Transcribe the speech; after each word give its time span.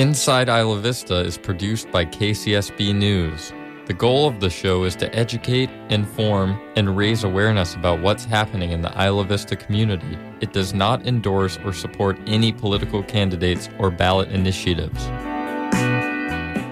Inside 0.00 0.48
Isla 0.48 0.78
Vista 0.78 1.16
is 1.16 1.36
produced 1.36 1.90
by 1.90 2.06
KCSB 2.06 2.94
News. 2.94 3.52
The 3.84 3.92
goal 3.92 4.26
of 4.26 4.40
the 4.40 4.48
show 4.48 4.84
is 4.84 4.96
to 4.96 5.14
educate, 5.14 5.68
inform, 5.90 6.58
and 6.74 6.96
raise 6.96 7.22
awareness 7.22 7.74
about 7.74 8.00
what's 8.00 8.24
happening 8.24 8.70
in 8.70 8.80
the 8.80 8.90
Isla 8.98 9.24
Vista 9.24 9.56
community. 9.56 10.16
It 10.40 10.54
does 10.54 10.72
not 10.72 11.06
endorse 11.06 11.58
or 11.66 11.74
support 11.74 12.18
any 12.26 12.50
political 12.50 13.02
candidates 13.02 13.68
or 13.78 13.90
ballot 13.90 14.30
initiatives. 14.30 15.04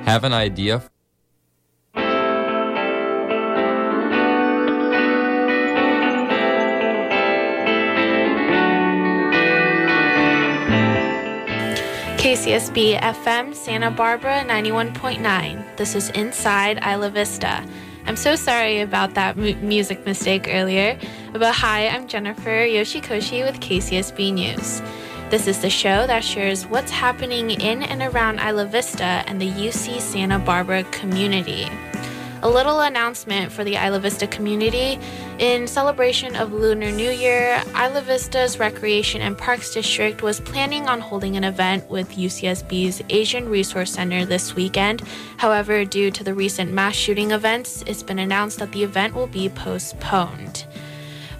Have 0.06 0.24
an 0.24 0.32
idea 0.32 0.82
KCSB 12.28 13.00
FM 13.00 13.54
Santa 13.54 13.90
Barbara 13.90 14.44
91.9. 14.44 15.76
This 15.78 15.94
is 15.94 16.10
Inside 16.10 16.78
Isla 16.84 17.08
Vista. 17.08 17.64
I'm 18.04 18.16
so 18.16 18.36
sorry 18.36 18.82
about 18.82 19.14
that 19.14 19.38
mu- 19.38 19.54
music 19.62 20.04
mistake 20.04 20.46
earlier, 20.46 20.98
but 21.32 21.54
hi, 21.54 21.88
I'm 21.88 22.06
Jennifer 22.06 22.66
Yoshikoshi 22.66 23.46
with 23.46 23.60
KCSB 23.60 24.34
News. 24.34 24.82
This 25.30 25.46
is 25.46 25.62
the 25.62 25.70
show 25.70 26.06
that 26.06 26.22
shares 26.22 26.66
what's 26.66 26.90
happening 26.90 27.50
in 27.50 27.82
and 27.82 28.02
around 28.02 28.40
Isla 28.40 28.66
Vista 28.66 29.24
and 29.26 29.40
the 29.40 29.48
UC 29.48 29.98
Santa 29.98 30.38
Barbara 30.38 30.82
community. 30.84 31.66
A 32.40 32.48
little 32.48 32.80
announcement 32.80 33.50
for 33.50 33.64
the 33.64 33.74
Isla 33.74 33.98
Vista 33.98 34.28
community. 34.28 35.00
In 35.40 35.66
celebration 35.66 36.36
of 36.36 36.52
Lunar 36.52 36.92
New 36.92 37.10
Year, 37.10 37.60
Isla 37.74 38.00
Vista's 38.02 38.60
Recreation 38.60 39.20
and 39.22 39.36
Parks 39.36 39.74
District 39.74 40.22
was 40.22 40.38
planning 40.38 40.86
on 40.86 41.00
holding 41.00 41.36
an 41.36 41.42
event 41.42 41.90
with 41.90 42.08
UCSB's 42.10 43.02
Asian 43.08 43.48
Resource 43.48 43.92
Center 43.92 44.24
this 44.24 44.54
weekend. 44.54 45.02
However, 45.36 45.84
due 45.84 46.12
to 46.12 46.22
the 46.22 46.32
recent 46.32 46.72
mass 46.72 46.94
shooting 46.94 47.32
events, 47.32 47.82
it's 47.88 48.04
been 48.04 48.20
announced 48.20 48.60
that 48.60 48.70
the 48.70 48.84
event 48.84 49.16
will 49.16 49.26
be 49.26 49.48
postponed. 49.48 50.64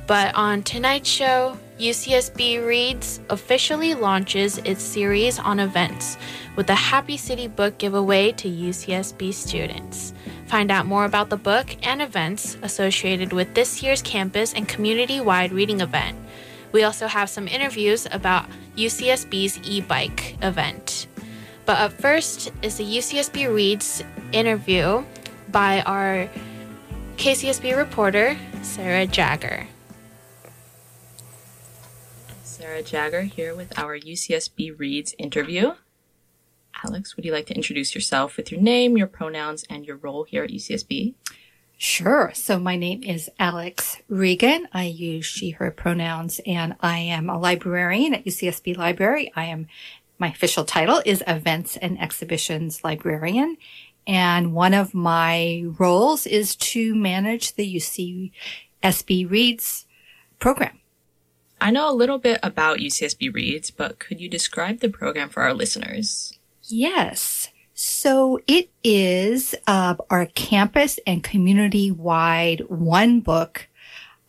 But 0.08 0.34
on 0.34 0.64
tonight's 0.64 1.08
show, 1.08 1.56
UCSB 1.78 2.66
Reads 2.66 3.20
officially 3.30 3.94
launches 3.94 4.58
its 4.58 4.83
series 4.83 5.38
on 5.38 5.60
events 5.60 6.16
with 6.56 6.70
a 6.70 6.74
Happy 6.74 7.16
City 7.16 7.46
book 7.46 7.78
giveaway 7.78 8.33
to 8.33 8.48
UCSB 8.48 9.33
students. 9.33 10.12
Find 10.48 10.70
out 10.70 10.86
more 10.86 11.04
about 11.04 11.28
the 11.28 11.36
book 11.36 11.77
and 11.82 12.00
events 12.00 12.56
associated 12.62 13.34
with 13.34 13.52
this 13.52 13.82
year's 13.82 14.00
campus 14.00 14.55
and 14.55 14.66
community 14.66 15.20
wide 15.20 15.52
reading 15.52 15.82
event. 15.82 16.18
We 16.72 16.84
also 16.84 17.06
have 17.06 17.28
some 17.28 17.46
interviews 17.46 18.06
about 18.10 18.46
UCSB's 18.74 19.60
e 19.62 19.82
bike 19.82 20.38
event. 20.40 21.06
But 21.66 21.77
up 21.78 21.92
first 21.92 22.50
is 22.62 22.78
the 22.78 22.84
UCSB 22.84 23.55
Reads 23.55 24.02
interview 24.32 25.05
by 25.50 25.82
our 25.82 26.30
KCSB 27.18 27.77
reporter, 27.77 28.38
Sarah 28.62 29.06
Jagger. 29.06 29.66
Sarah 32.42 32.83
Jagger 32.83 33.22
here 33.22 33.55
with 33.55 33.78
our 33.78 33.98
UCSB 33.98 34.78
Reads 34.78 35.14
interview. 35.18 35.74
Alex, 36.84 37.16
would 37.16 37.24
you 37.24 37.32
like 37.32 37.46
to 37.46 37.54
introduce 37.54 37.94
yourself 37.94 38.36
with 38.36 38.52
your 38.52 38.60
name, 38.60 38.96
your 38.96 39.06
pronouns, 39.06 39.64
and 39.68 39.86
your 39.86 39.96
role 39.96 40.24
here 40.24 40.44
at 40.44 40.50
UCSB? 40.50 41.14
Sure. 41.76 42.32
So 42.34 42.58
my 42.58 42.76
name 42.76 43.04
is 43.04 43.30
Alex 43.38 43.98
Regan. 44.08 44.66
I 44.72 44.84
use 44.84 45.24
she, 45.24 45.50
her 45.50 45.70
pronouns, 45.70 46.40
and 46.44 46.74
I 46.80 46.98
am 46.98 47.30
a 47.30 47.38
librarian 47.38 48.14
at 48.14 48.24
UCSB 48.24 48.76
Library. 48.76 49.30
I 49.36 49.44
am, 49.44 49.68
my 50.18 50.28
official 50.28 50.64
title 50.64 51.00
is 51.06 51.22
Events 51.26 51.76
and 51.76 52.00
Exhibitions 52.00 52.82
Librarian. 52.82 53.56
And 54.08 54.54
one 54.54 54.74
of 54.74 54.94
my 54.94 55.64
roles 55.78 56.27
is 56.27 56.56
to 56.56 56.94
manage 56.94 57.55
the 57.55 57.77
UCSB 57.77 59.30
Reads 59.30 59.86
program. 60.40 60.80
I 61.61 61.70
know 61.70 61.90
a 61.90 61.94
little 61.94 62.18
bit 62.18 62.40
about 62.42 62.78
UCSB 62.78 63.34
Reads, 63.34 63.70
but 63.70 63.98
could 63.98 64.20
you 64.20 64.28
describe 64.28 64.80
the 64.80 64.88
program 64.88 65.28
for 65.28 65.42
our 65.42 65.55
listeners? 65.55 66.37
Yes. 66.68 67.48
So 67.74 68.40
it 68.46 68.70
is 68.83 69.55
uh, 69.67 69.95
our 70.11 70.27
campus 70.27 70.98
and 71.06 71.23
community 71.23 71.90
wide 71.90 72.62
one 72.68 73.20
book 73.20 73.68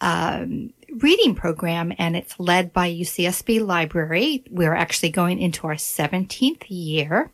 um, 0.01 0.71
reading 0.99 1.35
program, 1.35 1.93
and 1.97 2.15
it's 2.15 2.39
led 2.39 2.71
by 2.71 2.89
UCSB 2.89 3.65
Library. 3.65 4.43
We're 4.49 4.75
actually 4.75 5.09
going 5.09 5.39
into 5.39 5.67
our 5.67 5.75
17th 5.75 6.63
year. 6.67 7.31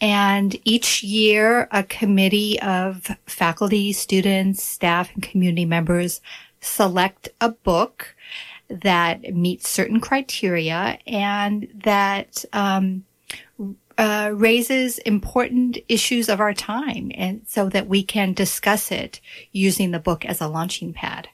And 0.00 0.56
each 0.64 1.02
year, 1.02 1.68
a 1.70 1.84
committee 1.84 2.60
of 2.60 3.08
faculty, 3.26 3.92
students, 3.92 4.62
staff, 4.62 5.12
and 5.14 5.22
community 5.22 5.64
members 5.64 6.20
select 6.60 7.28
a 7.40 7.50
book 7.50 8.16
that 8.68 9.34
meets 9.34 9.68
certain 9.68 10.00
criteria 10.00 10.98
and 11.06 11.68
that 11.84 12.44
um, 12.52 13.04
uh, 13.98 14.30
raises 14.34 14.98
important 14.98 15.78
issues 15.88 16.28
of 16.28 16.40
our 16.40 16.54
time 16.54 17.10
and 17.14 17.42
so 17.46 17.68
that 17.68 17.86
we 17.86 18.02
can 18.02 18.32
discuss 18.32 18.90
it 18.90 19.20
using 19.52 19.90
the 19.90 19.98
book 19.98 20.24
as 20.24 20.40
a 20.40 20.48
launching 20.48 20.92
pad. 20.92 21.28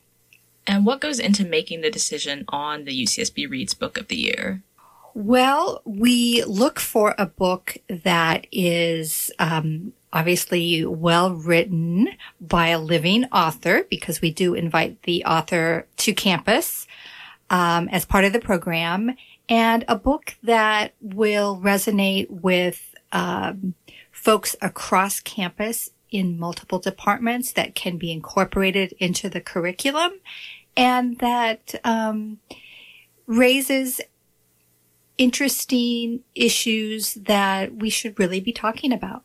And 0.66 0.84
what 0.84 1.00
goes 1.00 1.18
into 1.18 1.44
making 1.44 1.80
the 1.80 1.90
decision 1.90 2.44
on 2.48 2.84
the 2.84 3.04
UCSB 3.04 3.48
Reads 3.48 3.74
Book 3.74 3.96
of 3.96 4.08
the 4.08 4.16
Year? 4.16 4.62
Well, 5.14 5.80
we 5.84 6.44
look 6.44 6.78
for 6.78 7.14
a 7.16 7.26
book 7.26 7.78
that 7.88 8.46
is 8.52 9.32
um, 9.38 9.94
obviously 10.12 10.84
well 10.84 11.32
written 11.34 12.10
by 12.40 12.68
a 12.68 12.78
living 12.78 13.24
author 13.26 13.84
because 13.90 14.20
we 14.20 14.30
do 14.30 14.54
invite 14.54 15.02
the 15.02 15.24
author 15.24 15.86
to 15.96 16.12
campus 16.12 16.86
um, 17.50 17.88
as 17.88 18.04
part 18.04 18.24
of 18.24 18.32
the 18.32 18.40
program 18.40 19.16
and 19.48 19.84
a 19.88 19.96
book 19.96 20.36
that 20.42 20.94
will 21.00 21.58
resonate 21.58 22.28
with 22.30 22.94
um, 23.12 23.74
folks 24.12 24.54
across 24.60 25.20
campus 25.20 25.90
in 26.10 26.38
multiple 26.38 26.78
departments 26.78 27.52
that 27.52 27.74
can 27.74 27.96
be 27.98 28.12
incorporated 28.12 28.94
into 28.98 29.28
the 29.28 29.40
curriculum 29.40 30.12
and 30.76 31.18
that 31.18 31.74
um, 31.84 32.38
raises 33.26 34.00
interesting 35.18 36.20
issues 36.34 37.14
that 37.14 37.76
we 37.76 37.90
should 37.90 38.18
really 38.18 38.40
be 38.40 38.52
talking 38.52 38.92
about. 38.92 39.24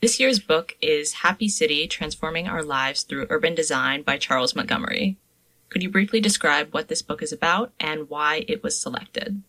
This 0.00 0.20
year's 0.20 0.38
book 0.38 0.76
is 0.80 1.14
Happy 1.14 1.48
City 1.48 1.88
Transforming 1.88 2.46
Our 2.46 2.62
Lives 2.62 3.02
Through 3.02 3.26
Urban 3.30 3.54
Design 3.54 4.02
by 4.02 4.18
Charles 4.18 4.54
Montgomery. 4.54 5.16
Could 5.68 5.82
you 5.82 5.90
briefly 5.90 6.20
describe 6.20 6.72
what 6.72 6.88
this 6.88 7.02
book 7.02 7.22
is 7.22 7.32
about 7.32 7.72
and 7.80 8.08
why 8.08 8.44
it 8.48 8.62
was 8.62 8.78
selected? 8.78 9.42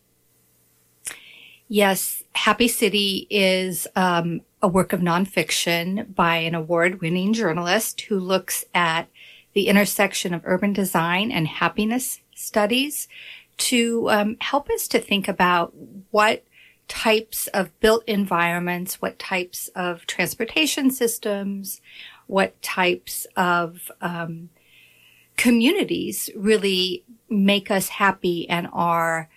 Yes, 1.68 2.22
Happy 2.34 2.68
City 2.68 3.26
is 3.28 3.88
um, 3.96 4.42
a 4.62 4.68
work 4.68 4.92
of 4.92 5.00
nonfiction 5.00 6.14
by 6.14 6.36
an 6.36 6.54
award 6.54 7.00
winning 7.00 7.32
journalist 7.32 8.02
who 8.02 8.20
looks 8.20 8.64
at 8.74 9.08
the 9.52 9.68
intersection 9.68 10.32
of 10.34 10.42
urban 10.44 10.72
design 10.72 11.32
and 11.32 11.48
happiness 11.48 12.20
studies 12.34 13.08
to 13.56 14.08
um, 14.10 14.36
help 14.40 14.68
us 14.70 14.86
to 14.88 14.98
think 15.00 15.28
about 15.28 15.72
what 16.10 16.44
types 16.88 17.46
of 17.48 17.78
built 17.80 18.04
environments, 18.06 19.00
what 19.02 19.18
types 19.18 19.68
of 19.74 20.06
transportation 20.06 20.90
systems, 20.90 21.80
what 22.26 22.60
types 22.62 23.26
of 23.36 23.90
um, 24.00 24.50
communities 25.36 26.30
really 26.34 27.04
make 27.28 27.70
us 27.70 27.88
happy 27.88 28.48
and 28.48 28.68
are 28.72 29.28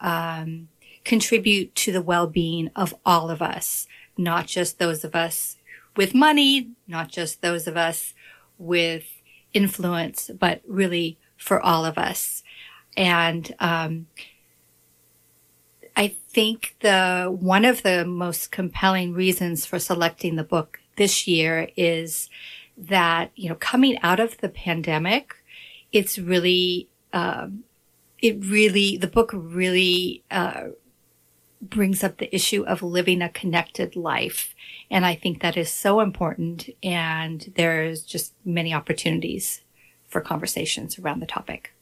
um, 0.00 0.68
contribute 1.04 1.74
to 1.74 1.92
the 1.92 2.02
well-being 2.02 2.70
of 2.76 2.94
all 3.04 3.30
of 3.30 3.42
us, 3.42 3.86
not 4.16 4.46
just 4.46 4.78
those 4.78 5.04
of 5.04 5.14
us 5.14 5.56
with 5.96 6.14
money, 6.14 6.70
not 6.86 7.08
just 7.08 7.42
those 7.42 7.66
of 7.66 7.76
us 7.76 8.14
with 8.58 9.04
influence, 9.52 10.30
but 10.38 10.60
really 10.66 11.18
for 11.36 11.60
all 11.60 11.84
of 11.84 11.98
us. 11.98 12.42
And 12.96 13.54
um, 13.58 14.06
I 15.96 16.14
think 16.28 16.76
the 16.80 17.26
one 17.26 17.64
of 17.64 17.82
the 17.82 18.04
most 18.04 18.52
compelling 18.52 19.12
reasons 19.12 19.66
for 19.66 19.78
selecting 19.78 20.36
the 20.36 20.44
book 20.44 20.80
this 20.96 21.26
year 21.26 21.70
is 21.76 22.28
that 22.76 23.32
you 23.34 23.48
know 23.48 23.56
coming 23.56 23.98
out 24.02 24.20
of 24.20 24.38
the 24.38 24.48
pandemic, 24.48 25.34
it's 25.92 26.18
really 26.18 26.88
um, 27.12 27.64
it 28.20 28.44
really 28.44 28.96
the 28.96 29.06
book 29.06 29.30
really 29.32 30.22
uh, 30.30 30.68
brings 31.60 32.04
up 32.04 32.18
the 32.18 32.34
issue 32.34 32.64
of 32.64 32.82
living 32.82 33.22
a 33.22 33.28
connected 33.28 33.96
life. 33.96 34.54
And 34.90 35.04
I 35.04 35.14
think 35.14 35.42
that 35.42 35.56
is 35.56 35.70
so 35.70 36.00
important. 36.00 36.70
And 36.82 37.52
there's 37.56 38.02
just 38.02 38.34
many 38.44 38.72
opportunities 38.72 39.62
for 40.06 40.20
conversations 40.20 40.98
around 40.98 41.20
the 41.20 41.26
topic. 41.26 41.74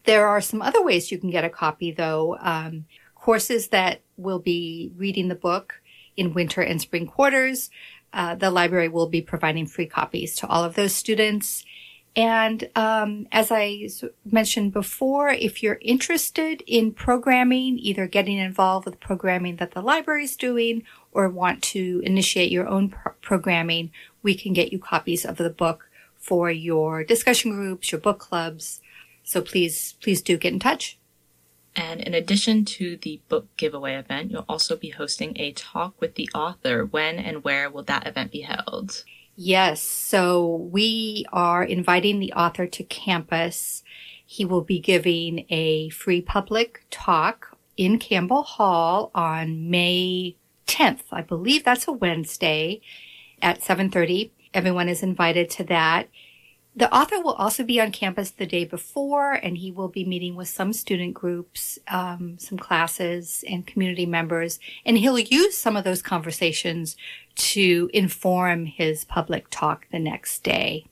There 0.05 0.27
are 0.27 0.41
some 0.41 0.63
other 0.63 0.83
ways 0.83 1.13
you 1.13 1.19
can 1.19 1.31
get 1.31 1.45
a 1.45 1.51
copy 1.51 1.93
though. 1.93 2.39
Um, 2.41 2.87
courses 3.15 3.69
that 3.69 4.01
will 4.17 4.39
be 4.39 4.91
reading 4.97 5.29
the 5.29 5.35
book 5.35 5.83
in 6.17 6.33
winter 6.35 6.63
and 6.63 6.81
spring 6.81 7.07
quarters. 7.07 7.69
Uh, 8.13 8.35
the 8.35 8.51
library 8.51 8.89
will 8.89 9.09
be 9.09 9.21
providing 9.21 9.67
free 9.67 9.87
copies 9.87 10.35
to 10.37 10.47
all 10.47 10.65
of 10.65 10.75
those 10.75 10.95
students. 10.95 11.65
And 12.17 12.69
um, 12.75 13.29
as 13.31 13.53
I 13.53 13.89
mentioned 14.25 14.73
before, 14.73 15.29
if 15.29 15.63
you're 15.63 15.79
interested 15.81 16.63
in 16.67 16.93
programming, 16.93 17.79
either 17.79 18.07
getting 18.07 18.39
involved 18.39 18.87
with 18.87 18.99
programming 18.99 19.57
that 19.57 19.73
the 19.73 19.83
library 19.83 20.25
is 20.25 20.37
doing 20.37 20.83
or 21.13 21.29
want 21.29 21.63
to 21.63 22.03
initiate 22.05 22.51
your 22.51 22.67
own 22.67 22.89
pro- 22.89 23.13
programming, 23.21 23.93
we 24.23 24.35
can 24.35 24.53
get 24.53 24.73
you 24.73 24.79
copies 24.79 25.25
of 25.25 25.37
the 25.37 25.51
book 25.51 25.89
for 26.17 26.51
your 26.51 27.05
discussion 27.05 27.53
groups, 27.53 27.93
your 27.93 28.01
book 28.01 28.19
clubs. 28.19 28.81
So 29.23 29.41
please, 29.41 29.95
please 30.01 30.21
do 30.21 30.37
get 30.37 30.53
in 30.53 30.59
touch. 30.59 30.99
And 31.77 32.01
in 32.01 32.15
addition 32.15 32.65
to 32.65 32.97
the 32.97 33.21
book 33.29 33.47
giveaway 33.57 33.95
event, 33.95 34.33
you'll 34.33 34.45
also 34.49 34.77
be 34.77 34.91
hosting 34.91 35.39
a 35.39 35.53
talk 35.53 35.95
with 36.01 36.17
the 36.17 36.29
author. 36.35 36.85
When 36.85 37.19
and 37.19 37.45
where 37.45 37.71
will 37.71 37.85
that 37.85 38.07
event 38.07 38.33
be 38.33 38.41
held? 38.41 39.05
Yes. 39.41 39.81
So 39.81 40.69
we 40.73 41.25
are 41.33 41.63
inviting 41.63 42.19
the 42.19 42.33
author 42.33 42.67
to 42.67 42.83
campus. 42.83 43.85
He 44.27 44.45
will 44.45 44.63
be 44.63 44.81
giving 44.81 45.47
a 45.49 45.91
free 45.91 46.21
public 46.21 46.83
talk 46.91 47.57
in 47.77 48.01
Campbell 48.01 48.43
Hall 48.43 49.13
on 49.15 49.71
May 49.71 50.35
10th. 50.67 51.03
I 51.13 51.23
believe 51.23 51.63
that's 51.63 51.87
a 51.87 51.93
Wednesday 51.93 52.81
at 53.41 53.63
7:30. 53.63 54.33
Everyone 54.53 54.89
is 54.89 55.05
invited 55.05 55.51
to 55.51 55.65
that. 55.65 56.09
The 56.75 56.93
author 56.95 57.21
will 57.21 57.35
also 57.35 57.65
be 57.65 57.81
on 57.81 57.91
campus 57.91 58.31
the 58.31 58.47
day 58.47 58.65
before, 58.65 59.33
and 59.33 59.59
he 59.59 59.73
will 59.73 59.89
be 59.89 60.05
meeting 60.05 60.37
with 60.37 60.49
some 60.49 60.73
student 60.73 61.15
groups, 61.15 61.79
um, 61.89 62.39
some 62.39 62.59
classes, 62.59 63.45
and 63.49 63.67
community 63.67 64.07
members. 64.07 64.61
And 64.85 64.99
he'll 64.99 65.19
use 65.19 65.57
some 65.57 65.77
of 65.77 65.83
those 65.85 66.03
conversations 66.03 66.97
to 67.39 67.91
inform 67.95 68.67
his 68.67 69.05
public 69.05 69.47
talk 69.51 69.87
the 69.91 69.99
next 69.99 70.43
day. 70.43 70.87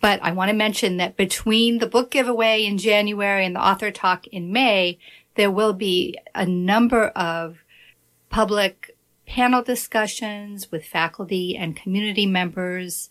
But 0.00 0.20
I 0.22 0.32
want 0.32 0.50
to 0.50 0.56
mention 0.56 0.96
that 0.96 1.16
between 1.16 1.78
the 1.78 1.86
book 1.86 2.10
giveaway 2.10 2.64
in 2.64 2.78
January 2.78 3.46
and 3.46 3.56
the 3.56 3.64
author 3.64 3.90
talk 3.90 4.26
in 4.26 4.52
May, 4.52 4.98
there 5.36 5.50
will 5.50 5.72
be 5.72 6.18
a 6.34 6.44
number 6.44 7.06
of 7.08 7.64
public 8.28 8.96
panel 9.26 9.62
discussions 9.62 10.70
with 10.70 10.84
faculty 10.84 11.56
and 11.56 11.76
community 11.76 12.26
members 12.26 13.08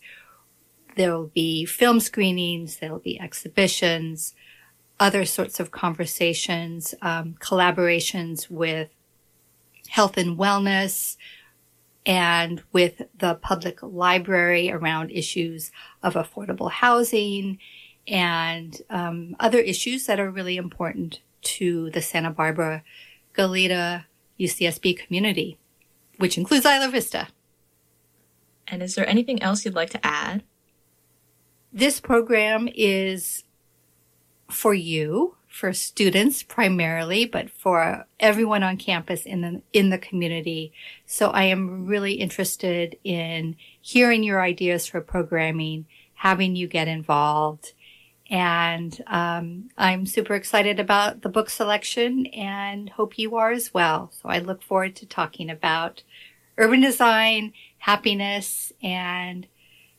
there 0.96 1.16
will 1.16 1.28
be 1.28 1.64
film 1.64 2.00
screenings, 2.00 2.76
there 2.76 2.92
will 2.92 2.98
be 2.98 3.20
exhibitions, 3.20 4.34
other 5.00 5.24
sorts 5.24 5.58
of 5.58 5.70
conversations, 5.70 6.94
um, 7.02 7.34
collaborations 7.40 8.50
with 8.50 8.90
health 9.88 10.16
and 10.16 10.38
wellness 10.38 11.16
and 12.04 12.62
with 12.72 13.02
the 13.16 13.34
public 13.36 13.82
library 13.82 14.70
around 14.70 15.10
issues 15.10 15.70
of 16.02 16.14
affordable 16.14 16.70
housing 16.70 17.58
and 18.08 18.82
um, 18.90 19.36
other 19.38 19.58
issues 19.58 20.06
that 20.06 20.18
are 20.18 20.30
really 20.30 20.56
important 20.56 21.20
to 21.42 21.90
the 21.90 22.02
Santa 22.02 22.30
Barbara 22.30 22.82
Goleta 23.34 24.04
UCSB 24.38 24.98
community, 24.98 25.58
which 26.18 26.36
includes 26.36 26.66
Isla 26.66 26.88
Vista. 26.88 27.28
And 28.66 28.82
is 28.82 28.94
there 28.94 29.08
anything 29.08 29.42
else 29.42 29.64
you'd 29.64 29.74
like 29.74 29.90
to 29.90 30.06
add? 30.06 30.42
This 31.72 32.00
program 32.00 32.68
is 32.74 33.44
for 34.50 34.74
you, 34.74 35.36
for 35.52 35.74
students 35.74 36.42
primarily, 36.42 37.26
but 37.26 37.50
for 37.50 38.06
everyone 38.18 38.62
on 38.62 38.78
campus 38.78 39.26
in 39.26 39.42
the, 39.42 39.62
in 39.74 39.90
the 39.90 39.98
community. 39.98 40.72
So 41.04 41.28
I 41.28 41.44
am 41.44 41.86
really 41.86 42.14
interested 42.14 42.96
in 43.04 43.56
hearing 43.78 44.22
your 44.22 44.40
ideas 44.40 44.86
for 44.86 45.02
programming, 45.02 45.84
having 46.14 46.56
you 46.56 46.66
get 46.68 46.88
involved. 46.88 47.74
And 48.30 48.98
um, 49.06 49.68
I'm 49.76 50.06
super 50.06 50.34
excited 50.34 50.80
about 50.80 51.20
the 51.20 51.28
book 51.28 51.50
selection 51.50 52.26
and 52.28 52.88
hope 52.88 53.18
you 53.18 53.36
are 53.36 53.52
as 53.52 53.74
well. 53.74 54.10
So 54.22 54.30
I 54.30 54.38
look 54.38 54.62
forward 54.62 54.96
to 54.96 55.06
talking 55.06 55.50
about 55.50 56.02
urban 56.56 56.80
design, 56.80 57.52
happiness, 57.76 58.72
and 58.82 59.46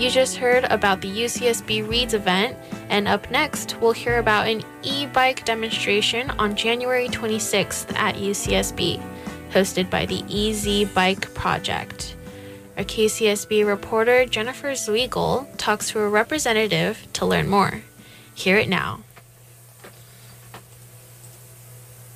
You 0.00 0.10
just 0.10 0.36
heard 0.36 0.64
about 0.64 1.00
the 1.00 1.08
UCSB 1.08 1.88
Reads 1.88 2.12
event, 2.12 2.56
and 2.88 3.06
up 3.06 3.30
next, 3.30 3.80
we'll 3.80 3.92
hear 3.92 4.18
about 4.18 4.48
an 4.48 4.64
e 4.82 5.06
bike 5.06 5.44
demonstration 5.44 6.28
on 6.40 6.56
January 6.56 7.06
26th 7.06 7.94
at 7.94 8.16
UCSB, 8.16 9.00
hosted 9.52 9.88
by 9.90 10.06
the 10.06 10.24
EZ 10.28 10.92
Bike 10.92 11.32
Project. 11.34 12.16
Our 12.76 12.82
KCSB 12.82 13.64
reporter 13.64 14.26
Jennifer 14.26 14.72
Zweigel 14.72 15.46
talks 15.56 15.90
to 15.90 16.00
a 16.00 16.08
representative 16.08 17.06
to 17.12 17.26
learn 17.26 17.46
more. 17.46 17.84
Hear 18.34 18.56
it 18.58 18.68
now. 18.68 19.04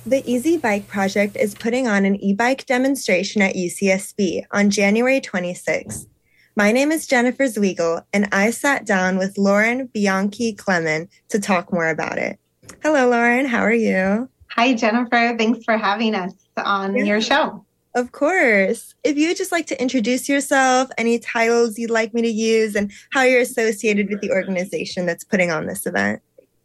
The 0.03 0.27
Easy 0.29 0.57
Bike 0.57 0.87
Project 0.87 1.37
is 1.37 1.53
putting 1.53 1.87
on 1.87 2.05
an 2.05 2.15
e 2.23 2.33
bike 2.33 2.65
demonstration 2.65 3.39
at 3.43 3.53
UCSB 3.53 4.45
on 4.49 4.71
January 4.71 5.21
26th. 5.21 6.07
My 6.55 6.71
name 6.71 6.91
is 6.91 7.05
Jennifer 7.05 7.43
Zwiegel, 7.43 8.03
and 8.11 8.27
I 8.31 8.49
sat 8.49 8.83
down 8.83 9.19
with 9.19 9.37
Lauren 9.37 9.85
Bianchi 9.93 10.55
Klemann 10.55 11.07
to 11.29 11.39
talk 11.39 11.71
more 11.71 11.87
about 11.87 12.17
it. 12.17 12.39
Hello, 12.81 13.09
Lauren. 13.09 13.45
How 13.45 13.59
are 13.59 13.71
you? 13.71 14.27
Hi, 14.55 14.73
Jennifer. 14.73 15.35
Thanks 15.37 15.63
for 15.63 15.77
having 15.77 16.15
us 16.15 16.33
on 16.57 16.95
yeah. 16.95 17.03
your 17.03 17.21
show. 17.21 17.63
Of 17.93 18.11
course. 18.11 18.95
If 19.03 19.17
you 19.17 19.27
would 19.27 19.37
just 19.37 19.51
like 19.51 19.67
to 19.67 19.79
introduce 19.79 20.27
yourself, 20.27 20.89
any 20.97 21.19
titles 21.19 21.77
you'd 21.77 21.91
like 21.91 22.11
me 22.15 22.23
to 22.23 22.27
use, 22.27 22.75
and 22.75 22.91
how 23.11 23.21
you're 23.21 23.41
associated 23.41 24.09
with 24.09 24.21
the 24.21 24.31
organization 24.31 25.05
that's 25.05 25.23
putting 25.23 25.51
on 25.51 25.67
this 25.67 25.85
event. 25.85 26.23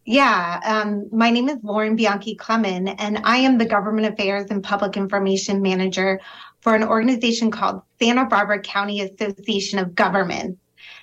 Yeah, 0.09 0.61
um, 0.65 1.09
my 1.11 1.31
name 1.31 1.49
is 1.49 1.59
Lauren 1.65 1.97
Bianchi 1.97 2.37
Klemann, 2.37 2.95
and 2.99 3.19
I 3.25 3.39
am 3.39 3.59
the 3.59 3.65
Government 3.65 4.07
Affairs 4.07 4.47
and 4.51 4.63
Public 4.63 4.97
Information 4.97 5.61
Manager 5.61 6.21
for 6.61 6.77
an 6.77 6.85
organization 6.85 7.51
called 7.51 7.83
Santa 8.01 8.25
Barbara 8.27 8.61
County 8.61 9.01
Association 9.01 9.81
of 9.81 9.97
Governments. 9.97 10.61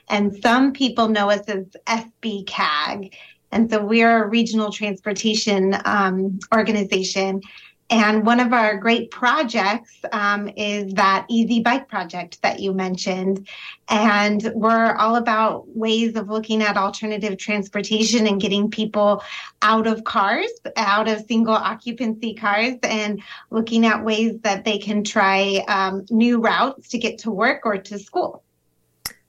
And 0.08 0.42
some 0.42 0.72
people 0.72 1.10
know 1.10 1.30
us 1.30 1.42
as 1.50 1.66
SBCAG. 1.86 3.14
And 3.52 3.70
so 3.70 3.84
we're 3.84 4.24
a 4.24 4.30
regional 4.30 4.72
transportation 4.72 5.76
um, 5.84 6.40
organization. 6.56 7.42
And 7.90 8.26
one 8.26 8.40
of 8.40 8.54
our 8.54 8.78
great 8.78 9.12
projects 9.12 9.94
um, 10.12 10.50
is 10.56 10.94
that 10.94 11.26
Easy 11.30 11.62
Bike 11.62 11.88
project 11.88 12.42
that 12.42 12.60
you 12.60 12.74
mentioned. 12.74 13.48
And 13.90 14.52
we're 14.56 14.96
all 14.96 15.18
about 15.18 15.68
ways 15.76 16.16
of 16.16 16.30
looking 16.30 16.64
at 16.64 16.78
alternative 16.78 17.38
transportation 17.38 18.26
and 18.26 18.42
getting 18.42 18.72
people 18.72 19.22
out 19.62 19.86
of 19.86 20.04
cars, 20.06 20.50
out 20.76 21.08
of 21.08 21.26
single 21.28 21.54
occupancy 21.54 22.34
cars, 22.34 22.76
and 22.84 23.22
looking 23.52 23.86
at 23.86 24.04
ways 24.04 24.40
that 24.42 24.66
they 24.66 24.80
can 24.80 25.04
try 25.04 25.64
um, 25.68 26.06
new 26.10 26.40
routes 26.40 26.90
to 26.90 26.98
get 26.98 27.20
to 27.20 27.32
work 27.32 27.66
or 27.66 27.78
to 27.78 28.00
school. 28.00 28.44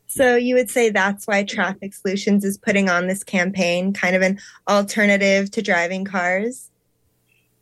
So 0.07 0.37
you 0.37 0.55
would 0.55 0.71
say 0.71 0.91
that's 0.91 1.27
why 1.27 1.43
Traffic 1.43 1.93
Solutions 1.93 2.45
is 2.45 2.57
putting 2.57 2.89
on 2.89 3.09
this 3.09 3.25
campaign, 3.25 3.93
kind 3.93 4.15
of 4.15 4.23
an 4.23 4.39
alternative 4.69 5.51
to 5.51 5.61
driving 5.61 6.05
cars? 6.05 6.71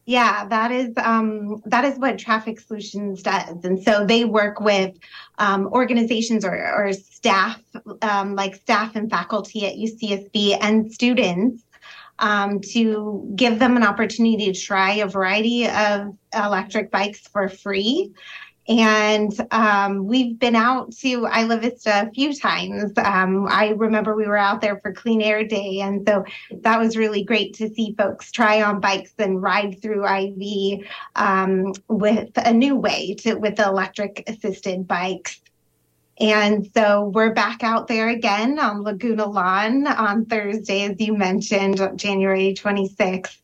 Yeah, 0.04 0.46
that 0.46 0.72
is 0.72 0.92
um, 0.96 1.62
that 1.66 1.84
is 1.84 1.96
what 1.96 2.18
Traffic 2.18 2.58
Solutions 2.58 3.22
does, 3.22 3.64
and 3.64 3.80
so 3.82 4.04
they 4.04 4.24
work 4.24 4.60
with 4.60 4.96
um, 5.38 5.68
organizations 5.68 6.44
or, 6.44 6.56
or 6.56 6.92
staff, 6.92 7.60
um, 8.02 8.34
like 8.34 8.56
staff 8.56 8.96
and 8.96 9.08
faculty 9.08 9.64
at 9.64 9.76
UCSB, 9.76 10.58
and 10.60 10.92
students 10.92 11.62
um, 12.18 12.60
to 12.72 13.32
give 13.36 13.60
them 13.60 13.76
an 13.76 13.84
opportunity 13.84 14.52
to 14.52 14.60
try 14.60 14.94
a 14.94 15.06
variety 15.06 15.68
of 15.68 16.16
electric 16.34 16.90
bikes 16.90 17.20
for 17.28 17.48
free. 17.48 18.12
And 18.68 19.32
um, 19.50 20.06
we've 20.06 20.38
been 20.38 20.54
out 20.54 20.92
to 20.98 21.26
Isla 21.26 21.58
Vista 21.58 22.06
a 22.06 22.10
few 22.12 22.34
times. 22.34 22.92
Um, 22.96 23.46
I 23.48 23.70
remember 23.70 24.14
we 24.14 24.26
were 24.26 24.36
out 24.36 24.60
there 24.60 24.78
for 24.80 24.92
Clean 24.92 25.20
Air 25.20 25.44
Day. 25.44 25.80
And 25.80 26.06
so 26.06 26.24
that 26.60 26.78
was 26.78 26.96
really 26.96 27.24
great 27.24 27.54
to 27.54 27.68
see 27.68 27.94
folks 27.98 28.30
try 28.30 28.62
on 28.62 28.80
bikes 28.80 29.14
and 29.18 29.42
ride 29.42 29.82
through 29.82 30.06
IV 30.06 30.86
um, 31.16 31.72
with 31.88 32.30
a 32.36 32.52
new 32.52 32.76
way 32.76 33.14
to, 33.14 33.34
with 33.34 33.56
the 33.56 33.66
electric 33.66 34.22
assisted 34.28 34.86
bikes. 34.86 35.40
And 36.22 36.70
so 36.72 37.10
we're 37.12 37.34
back 37.34 37.64
out 37.64 37.88
there 37.88 38.08
again 38.08 38.60
on 38.60 38.84
Laguna 38.84 39.26
Lawn 39.26 39.88
on 39.88 40.24
Thursday, 40.26 40.84
as 40.84 41.00
you 41.00 41.16
mentioned, 41.16 41.80
January 41.96 42.54
26th. 42.54 43.38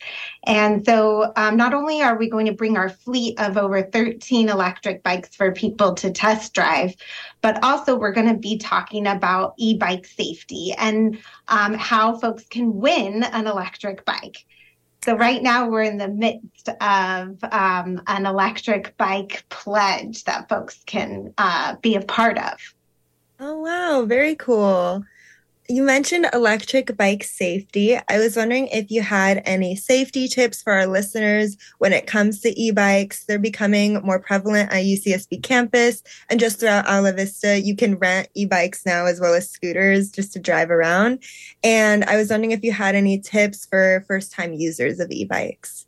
And 0.45 0.87
so 0.87 1.33
um, 1.35 1.57
not 1.57 1.75
only 1.75 2.03
are 2.03 2.17
we 2.17 2.31
going 2.31 2.47
to 2.47 2.53
bring 2.53 2.77
our 2.77 2.89
fleet 2.89 3.41
of 3.41 3.57
over 3.57 3.83
13 3.83 4.49
electric 4.49 5.03
bikes 5.03 5.35
for 5.35 5.51
people 5.51 5.95
to 5.95 6.13
test 6.13 6.55
drive, 6.55 6.95
but 7.41 7.65
also 7.65 7.99
we're 7.99 8.13
going 8.13 8.29
to 8.29 8.39
be 8.39 8.59
talking 8.59 9.09
about 9.09 9.55
e 9.57 9.77
bike 9.77 10.07
safety 10.07 10.73
and 10.79 11.19
um, 11.49 11.75
how 11.75 12.17
folks 12.17 12.45
can 12.45 12.77
win 12.77 13.25
an 13.25 13.49
electric 13.49 14.05
bike. 14.05 14.47
So 15.03 15.15
right 15.15 15.43
now 15.43 15.69
we're 15.69 15.83
in 15.83 15.99
the 15.99 16.09
midst 16.09 16.69
of 16.69 17.39
um, 17.53 18.03
an 18.07 18.27
electric 18.27 18.97
bike 18.97 19.45
pledge 19.49 20.25
that 20.25 20.49
folks 20.49 20.83
can 20.87 21.33
uh, 21.39 21.77
be 21.77 21.95
a 21.95 22.01
part 22.01 22.37
of. 22.37 22.59
Oh 23.41 23.59
wow, 23.59 24.05
very 24.05 24.35
cool. 24.35 25.05
You 25.71 25.83
mentioned 25.83 26.27
electric 26.33 26.97
bike 26.97 27.23
safety. 27.23 27.95
I 27.95 28.19
was 28.19 28.37
wondering 28.37 28.69
if 28.69 28.91
you 28.91 29.03
had 29.03 29.43
any 29.45 29.77
safety 29.77 30.27
tips 30.27 30.63
for 30.63 30.73
our 30.73 30.87
listeners 30.87 31.59
when 31.77 31.93
it 31.93 32.07
comes 32.07 32.41
to 32.41 32.59
e-bikes. 32.59 33.27
They're 33.27 33.39
becoming 33.39 34.01
more 34.03 34.19
prevalent 34.19 34.73
at 34.73 34.85
UCSB 34.85 35.43
campus 35.43 36.03
and 36.31 36.41
just 36.41 36.59
throughout 36.59 36.89
Isla 36.89 37.13
Vista. 37.13 37.61
You 37.61 37.77
can 37.77 37.99
rent 37.99 38.29
e-bikes 38.33 38.87
now 38.87 39.05
as 39.05 39.21
well 39.21 39.35
as 39.35 39.51
scooters 39.51 40.11
just 40.11 40.33
to 40.33 40.39
drive 40.39 40.71
around. 40.71 41.23
And 41.63 42.03
I 42.05 42.17
was 42.17 42.31
wondering 42.31 42.53
if 42.53 42.65
you 42.65 42.73
had 42.73 42.95
any 42.95 43.21
tips 43.21 43.67
for 43.67 44.03
first-time 44.09 44.55
users 44.55 45.01
of 45.01 45.11
e-bikes. 45.11 45.85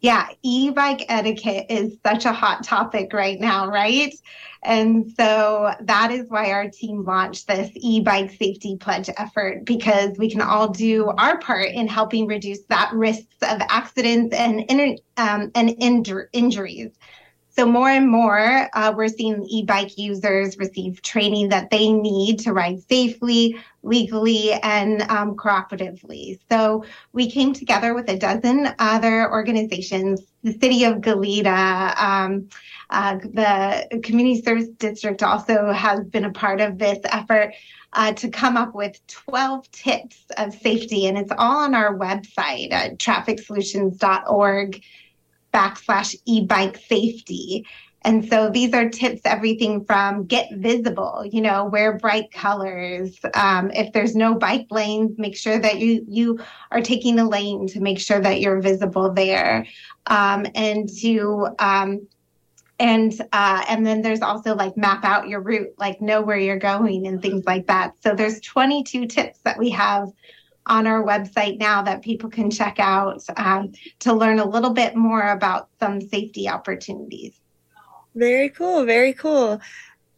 Yeah, 0.00 0.28
e 0.42 0.70
bike 0.70 1.04
etiquette 1.08 1.66
is 1.68 1.98
such 2.06 2.24
a 2.24 2.32
hot 2.32 2.62
topic 2.62 3.12
right 3.12 3.38
now, 3.40 3.66
right? 3.68 4.14
And 4.62 5.12
so 5.16 5.72
that 5.80 6.12
is 6.12 6.30
why 6.30 6.52
our 6.52 6.68
team 6.70 7.04
launched 7.04 7.48
this 7.48 7.70
e 7.74 8.00
bike 8.00 8.30
safety 8.30 8.76
pledge 8.76 9.10
effort 9.16 9.64
because 9.64 10.16
we 10.16 10.30
can 10.30 10.40
all 10.40 10.68
do 10.68 11.06
our 11.18 11.38
part 11.38 11.70
in 11.70 11.88
helping 11.88 12.28
reduce 12.28 12.62
that 12.68 12.92
risks 12.92 13.34
of 13.42 13.60
accidents 13.68 14.34
and, 14.36 14.60
um, 15.16 15.50
and 15.56 15.70
injur- 15.70 16.28
injuries. 16.32 16.92
So 17.58 17.66
more 17.66 17.88
and 17.88 18.08
more, 18.08 18.70
uh, 18.72 18.94
we're 18.96 19.08
seeing 19.08 19.42
e-bike 19.42 19.98
users 19.98 20.56
receive 20.58 21.02
training 21.02 21.48
that 21.48 21.70
they 21.70 21.90
need 21.90 22.38
to 22.40 22.52
ride 22.52 22.80
safely, 22.88 23.56
legally, 23.82 24.52
and 24.52 25.02
um, 25.10 25.34
cooperatively. 25.34 26.38
So 26.48 26.84
we 27.12 27.28
came 27.28 27.52
together 27.52 27.94
with 27.94 28.08
a 28.10 28.16
dozen 28.16 28.68
other 28.78 29.28
organizations, 29.28 30.22
the 30.44 30.52
city 30.52 30.84
of 30.84 30.98
Goleta, 30.98 32.00
um, 32.00 32.48
uh, 32.90 33.16
the 33.16 34.02
community 34.04 34.40
service 34.40 34.68
district 34.68 35.24
also 35.24 35.72
has 35.72 36.04
been 36.04 36.26
a 36.26 36.32
part 36.32 36.60
of 36.60 36.78
this 36.78 37.00
effort. 37.06 37.54
Uh, 37.94 38.12
to 38.12 38.28
come 38.28 38.58
up 38.58 38.74
with 38.74 39.00
12 39.06 39.68
tips 39.70 40.26
of 40.36 40.52
safety, 40.52 41.06
and 41.06 41.16
it's 41.16 41.32
all 41.38 41.64
on 41.64 41.74
our 41.74 41.96
website 41.96 42.70
at 42.70 42.98
trafficsolutions.org 42.98 44.82
backslash 45.58 46.14
e-bike 46.24 46.76
safety. 46.76 47.66
And 48.02 48.28
so 48.28 48.48
these 48.48 48.72
are 48.74 48.88
tips, 48.88 49.22
everything 49.24 49.84
from 49.84 50.24
get 50.24 50.48
visible, 50.52 51.24
you 51.30 51.40
know, 51.40 51.64
wear 51.64 51.98
bright 51.98 52.30
colors. 52.32 53.18
Um, 53.34 53.72
if 53.72 53.92
there's 53.92 54.14
no 54.14 54.34
bike 54.34 54.68
lanes, 54.70 55.18
make 55.18 55.36
sure 55.36 55.58
that 55.58 55.78
you 55.80 56.04
you 56.08 56.38
are 56.70 56.80
taking 56.80 57.18
a 57.18 57.28
lane 57.28 57.66
to 57.68 57.80
make 57.80 57.98
sure 57.98 58.20
that 58.20 58.40
you're 58.40 58.60
visible 58.60 59.12
there, 59.12 59.66
um, 60.06 60.46
and 60.54 60.88
to 61.00 61.48
um, 61.58 62.06
and 62.78 63.20
uh, 63.32 63.64
and 63.68 63.84
then 63.84 64.00
there's 64.00 64.22
also 64.22 64.54
like 64.54 64.76
map 64.76 65.04
out 65.04 65.28
your 65.28 65.40
route, 65.40 65.74
like 65.76 66.00
know 66.00 66.22
where 66.22 66.38
you're 66.38 66.58
going 66.58 67.06
and 67.08 67.20
things 67.20 67.44
like 67.46 67.66
that. 67.66 67.94
So 68.00 68.14
there's 68.14 68.40
22 68.40 69.06
tips 69.06 69.40
that 69.40 69.58
we 69.58 69.70
have 69.70 70.12
on 70.68 70.86
our 70.86 71.02
website 71.02 71.58
now 71.58 71.82
that 71.82 72.02
people 72.02 72.30
can 72.30 72.50
check 72.50 72.76
out 72.78 73.22
um, 73.36 73.72
to 74.00 74.12
learn 74.12 74.38
a 74.38 74.48
little 74.48 74.72
bit 74.72 74.94
more 74.94 75.30
about 75.30 75.68
some 75.80 76.00
safety 76.00 76.48
opportunities. 76.48 77.40
Very 78.14 78.48
cool. 78.48 78.84
Very 78.84 79.12
cool. 79.12 79.60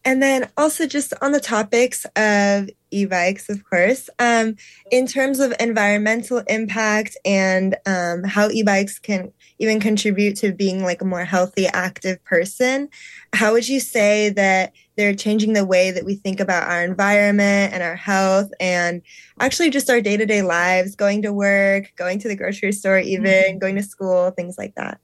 And 0.03 0.21
then 0.21 0.49
also 0.57 0.87
just 0.87 1.13
on 1.21 1.31
the 1.31 1.39
topics 1.39 2.05
of 2.15 2.69
e-bikes, 2.89 3.49
of 3.49 3.63
course, 3.63 4.09
um, 4.17 4.55
in 4.91 5.05
terms 5.05 5.39
of 5.39 5.53
environmental 5.59 6.39
impact 6.47 7.15
and 7.23 7.77
um, 7.85 8.23
how 8.23 8.49
e-bikes 8.49 8.97
can 8.97 9.31
even 9.59 9.79
contribute 9.79 10.35
to 10.37 10.51
being 10.51 10.83
like 10.83 11.01
a 11.01 11.05
more 11.05 11.23
healthy, 11.23 11.67
active 11.67 12.23
person, 12.23 12.89
how 13.33 13.53
would 13.53 13.67
you 13.67 13.79
say 13.79 14.29
that 14.29 14.73
they're 15.01 15.15
changing 15.15 15.53
the 15.53 15.65
way 15.65 15.89
that 15.89 16.05
we 16.05 16.13
think 16.13 16.39
about 16.39 16.69
our 16.69 16.83
environment 16.83 17.73
and 17.73 17.81
our 17.81 17.95
health 17.95 18.51
and 18.59 19.01
actually 19.39 19.71
just 19.71 19.89
our 19.89 19.99
day-to-day 19.99 20.43
lives, 20.43 20.95
going 20.95 21.23
to 21.23 21.33
work, 21.33 21.91
going 21.95 22.19
to 22.19 22.27
the 22.27 22.35
grocery 22.35 22.71
store, 22.71 22.99
even 22.99 23.31
mm-hmm. 23.31 23.57
going 23.57 23.75
to 23.75 23.81
school, 23.81 24.29
things 24.29 24.59
like 24.59 24.75
that? 24.75 24.99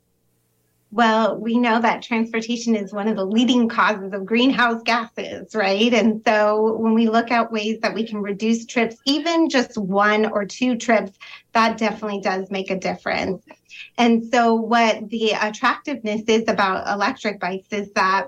Well, 0.92 1.38
we 1.38 1.58
know 1.58 1.82
that 1.82 2.04
transportation 2.04 2.75
is 2.75 2.94
one 2.94 3.08
of 3.08 3.18
the 3.18 3.25
leading 3.25 3.68
causes 3.68 4.13
of 4.13 4.25
greenhouse 4.25 4.84
gases, 4.84 5.56
right? 5.56 5.92
And 5.92 6.22
so 6.25 6.77
when 6.77 6.94
we 6.94 7.10
look 7.10 7.32
at 7.32 7.51
ways 7.51 7.80
that 7.82 7.96
we 7.96 8.08
can 8.08 8.22
reduce 8.22 8.68
trips, 8.68 8.98
even 9.06 9.50
just 9.50 9.77
one 9.77 10.27
or 10.27 10.46
two 10.46 10.77
trips, 10.77 11.18
that 11.54 11.77
definitely 11.77 12.22
does 12.22 12.51
make 12.51 12.70
a 12.70 12.80
difference. 12.80 13.44
And 13.98 14.24
so 14.32 14.54
what 14.54 15.10
the 15.10 15.32
attractiveness 15.32 16.22
is 16.27 16.48
about 16.48 16.88
electric 16.88 17.39
bikes 17.39 17.68
is 17.72 17.92
that 17.94 18.27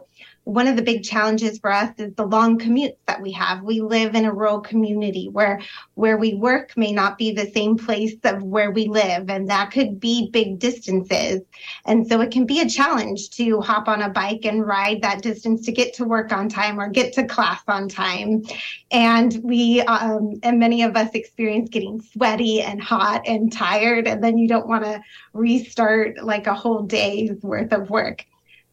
one 0.50 0.68
of 0.68 0.76
the 0.76 0.82
big 0.82 1.04
challenges 1.04 1.60
for 1.60 1.72
us 1.72 1.94
is 2.00 2.14
the 2.16 2.26
long 2.26 2.58
commutes 2.58 2.98
that 3.06 3.22
we 3.22 3.32
have. 3.32 3.62
We 3.62 3.82
live 3.82 4.16
in 4.16 4.26
a 4.26 4.34
rural 4.34 4.60
community 4.60 5.30
where 5.30 5.62
where 5.94 6.18
we 6.18 6.34
work 6.34 6.76
may 6.76 6.92
not 6.92 7.20
be 7.20 7.32
the 7.32 7.52
same 7.52 7.78
place 7.78 8.16
of 8.24 8.42
where 8.42 8.72
we 8.72 8.88
live, 8.88 9.30
and 9.30 9.48
that 9.50 9.70
could 9.70 10.00
be 10.00 10.32
big 10.32 10.58
distances. 10.58 11.42
And 11.86 12.08
so 12.08 12.22
it 12.22 12.32
can 12.32 12.48
be 12.48 12.62
a 12.62 12.70
challenge 12.70 13.30
to 13.32 13.62
hop 13.62 13.88
on 13.88 14.02
a 14.02 14.10
bike 14.10 14.44
and 14.44 14.66
ride 14.66 15.04
that 15.04 15.22
distance 15.22 15.64
to 15.66 15.72
get 15.72 15.94
to 15.96 16.06
work 16.06 16.32
on 16.32 16.50
time 16.50 16.80
or 16.80 16.90
get 16.90 17.14
to 17.14 17.28
class 17.28 17.62
on 17.68 17.88
time. 17.88 18.44
And 18.90 19.40
we 19.44 19.82
um, 19.82 20.40
and 20.42 20.58
many 20.58 20.82
of 20.82 20.96
us 20.96 21.12
experience 21.14 21.70
getting 21.70 22.02
sweaty 22.02 22.62
and 22.62 22.82
hot 22.82 23.22
and 23.28 23.54
tired, 23.54 24.08
and 24.08 24.24
then 24.24 24.40
you 24.40 24.48
don't 24.48 24.68
want 24.68 24.84
to 24.84 25.00
restart 25.34 26.24
like 26.24 26.48
a 26.48 26.56
whole 26.56 26.82
day's 26.82 27.40
worth 27.44 27.72
of 27.72 27.92
work. 27.92 28.26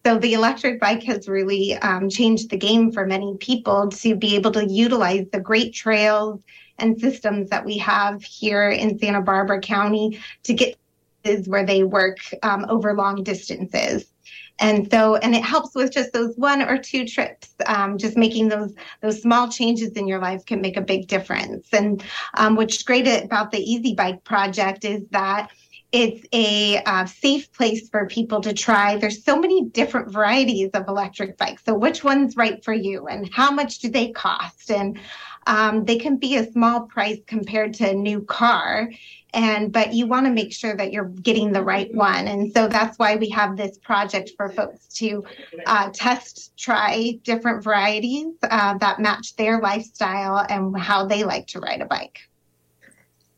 So 0.06 0.16
the 0.16 0.34
electric 0.34 0.78
bike 0.78 1.02
has 1.02 1.26
really 1.26 1.74
um, 1.78 2.08
changed 2.08 2.50
the 2.50 2.56
game 2.56 2.92
for 2.92 3.04
many 3.04 3.36
people 3.38 3.88
to 3.88 4.14
be 4.14 4.36
able 4.36 4.52
to 4.52 4.64
utilize 4.64 5.26
the 5.32 5.40
great 5.40 5.74
trails 5.74 6.38
and 6.78 6.96
systems 7.00 7.50
that 7.50 7.64
we 7.64 7.76
have 7.78 8.22
here 8.22 8.70
in 8.70 9.00
Santa 9.00 9.20
Barbara 9.20 9.60
County 9.60 10.20
to 10.44 10.54
get 10.54 10.76
to 11.24 11.42
where 11.46 11.66
they 11.66 11.82
work 11.82 12.18
um, 12.44 12.66
over 12.68 12.94
long 12.94 13.24
distances. 13.24 14.12
And 14.60 14.88
so, 14.92 15.16
and 15.16 15.34
it 15.34 15.42
helps 15.42 15.74
with 15.74 15.90
just 15.90 16.12
those 16.12 16.36
one 16.36 16.62
or 16.62 16.78
two 16.78 17.04
trips. 17.04 17.54
Um, 17.66 17.98
just 17.98 18.16
making 18.16 18.48
those 18.48 18.74
those 19.02 19.20
small 19.20 19.48
changes 19.50 19.90
in 19.94 20.06
your 20.06 20.20
life 20.20 20.46
can 20.46 20.60
make 20.60 20.76
a 20.76 20.82
big 20.82 21.08
difference. 21.08 21.66
And 21.72 22.00
um, 22.34 22.54
what's 22.54 22.80
great 22.84 23.08
about 23.08 23.50
the 23.50 23.58
Easy 23.58 23.92
Bike 23.92 24.22
project 24.22 24.84
is 24.84 25.02
that 25.10 25.50
it's 25.92 26.26
a 26.32 26.82
uh, 26.84 27.06
safe 27.06 27.52
place 27.52 27.88
for 27.88 28.06
people 28.06 28.40
to 28.40 28.52
try. 28.52 28.96
There's 28.96 29.24
so 29.24 29.38
many 29.38 29.64
different 29.64 30.10
varieties 30.10 30.70
of 30.74 30.88
electric 30.88 31.38
bikes. 31.38 31.64
So, 31.64 31.74
which 31.74 32.04
one's 32.04 32.36
right 32.36 32.62
for 32.64 32.74
you, 32.74 33.06
and 33.06 33.32
how 33.32 33.50
much 33.50 33.78
do 33.78 33.88
they 33.88 34.10
cost? 34.10 34.70
And 34.70 34.98
um, 35.46 35.84
they 35.84 35.96
can 35.96 36.16
be 36.16 36.36
a 36.36 36.50
small 36.50 36.82
price 36.82 37.18
compared 37.26 37.74
to 37.74 37.90
a 37.90 37.94
new 37.94 38.22
car 38.22 38.90
and 39.36 39.70
but 39.70 39.92
you 39.92 40.06
want 40.06 40.26
to 40.26 40.32
make 40.32 40.52
sure 40.52 40.74
that 40.76 40.92
you're 40.92 41.04
getting 41.04 41.52
the 41.52 41.62
right 41.62 41.94
one 41.94 42.26
and 42.26 42.52
so 42.52 42.66
that's 42.66 42.98
why 42.98 43.16
we 43.16 43.28
have 43.28 43.56
this 43.56 43.78
project 43.78 44.30
for 44.36 44.48
folks 44.48 44.86
to 44.86 45.24
uh, 45.66 45.90
test 45.92 46.56
try 46.56 47.12
different 47.22 47.62
varieties 47.62 48.34
uh, 48.42 48.76
that 48.78 48.98
match 48.98 49.36
their 49.36 49.60
lifestyle 49.60 50.44
and 50.48 50.76
how 50.78 51.04
they 51.04 51.22
like 51.22 51.46
to 51.46 51.60
ride 51.60 51.82
a 51.82 51.86
bike 51.86 52.20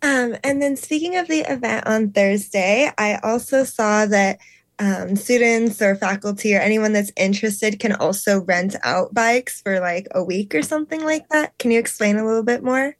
um, 0.03 0.37
and 0.45 0.63
then 0.63 0.77
speaking 0.77 1.17
of 1.17 1.29
the 1.29 1.41
event 1.41 1.87
on 1.87 2.11
Thursday, 2.13 2.91
I 2.97 3.17
also 3.23 3.65
saw 3.65 4.07
that 4.07 4.39
um, 4.79 5.17
students 5.17 5.83
or 5.83 5.97
faculty 5.97 6.55
or 6.55 6.61
anyone 6.61 6.93
that's 6.93 7.11
interested 7.17 7.81
can 7.81 7.93
also 7.93 8.43
rent 8.43 8.77
out 8.85 9.13
bikes 9.13 9.61
for 9.61 9.81
like 9.81 10.07
a 10.13 10.23
week 10.23 10.55
or 10.55 10.63
something 10.63 11.05
like 11.05 11.29
that. 11.31 11.59
Can 11.59 11.73
you 11.73 11.81
explain 11.81 12.17
a 12.17 12.25
little 12.25 12.45
bit 12.45 12.63
more? 12.63 12.97